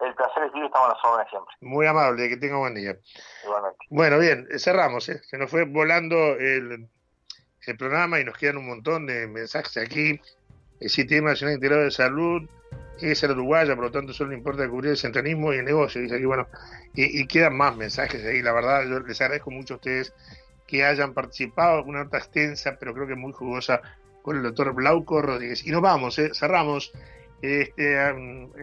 El 0.00 0.14
placer 0.14 0.44
es 0.44 0.52
mío, 0.54 0.64
estamos 0.66 0.88
a 0.88 0.94
las 0.94 1.04
órdenes 1.04 1.30
siempre. 1.30 1.54
Muy 1.60 1.86
amable, 1.86 2.28
que 2.28 2.36
tenga 2.36 2.56
buen 2.56 2.74
día. 2.74 2.96
Igualmente. 3.44 3.78
Bueno, 3.90 4.18
bien, 4.18 4.48
cerramos. 4.58 5.08
¿eh? 5.08 5.20
Se 5.24 5.36
nos 5.36 5.50
fue 5.50 5.64
volando 5.64 6.16
el, 6.16 6.88
el 7.66 7.76
programa 7.76 8.18
y 8.18 8.24
nos 8.24 8.36
quedan 8.36 8.56
un 8.56 8.66
montón 8.66 9.06
de 9.06 9.26
mensajes 9.26 9.76
aquí. 9.76 10.20
El 10.80 10.90
Sistema 10.90 11.30
Nacional 11.30 11.56
Integrado 11.56 11.84
de 11.84 11.90
Salud 11.90 12.48
es 13.00 13.22
el 13.22 13.30
uruguaya, 13.32 13.74
por 13.74 13.84
lo 13.84 13.90
tanto 13.90 14.12
solo 14.12 14.32
importa 14.32 14.68
cubrir 14.68 14.92
el 14.92 14.96
centralismo 14.96 15.52
y 15.52 15.58
el 15.58 15.64
negocio. 15.64 16.00
Dice 16.00 16.16
aquí, 16.16 16.24
bueno, 16.24 16.48
y, 16.94 17.26
quedan 17.26 17.56
más 17.56 17.76
mensajes 17.76 18.24
ahí. 18.24 18.42
La 18.42 18.52
verdad, 18.52 18.84
yo 18.88 19.00
les 19.00 19.20
agradezco 19.20 19.50
mucho 19.50 19.74
a 19.74 19.76
ustedes 19.76 20.12
que 20.66 20.84
hayan 20.84 21.14
participado, 21.14 21.84
una 21.84 22.04
nota 22.04 22.18
extensa, 22.18 22.76
pero 22.78 22.94
creo 22.94 23.06
que 23.06 23.14
muy 23.14 23.32
jugosa, 23.32 23.80
con 24.22 24.36
el 24.36 24.42
doctor 24.42 24.74
Blauco 24.74 25.22
Rodríguez. 25.22 25.66
Y 25.66 25.70
nos 25.70 25.82
vamos, 25.82 26.18
¿eh? 26.18 26.30
cerramos 26.34 26.92
este, 27.42 28.10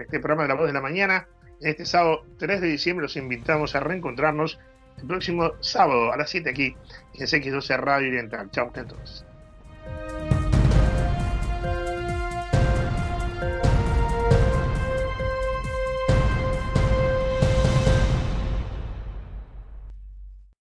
este 0.02 0.20
programa 0.20 0.44
de 0.44 0.48
La 0.50 0.56
Voz 0.56 0.68
de 0.68 0.74
la 0.74 0.82
Mañana. 0.82 1.28
Este 1.60 1.86
sábado 1.86 2.24
3 2.38 2.62
de 2.62 2.68
diciembre 2.68 3.04
los 3.04 3.18
invitamos 3.18 3.76
a 3.76 3.80
reencontrarnos 3.80 4.60
el 4.98 5.08
próximo 5.08 5.54
sábado 5.60 6.12
a 6.14 6.18
las 6.18 6.30
7 6.30 6.50
aquí 6.50 6.76
en 7.16 7.26
CX12 7.26 7.78
Radio 7.78 8.10
Oriental. 8.10 8.50
Chao, 8.52 8.68
hasta 8.68 8.82
entonces. 8.82 9.27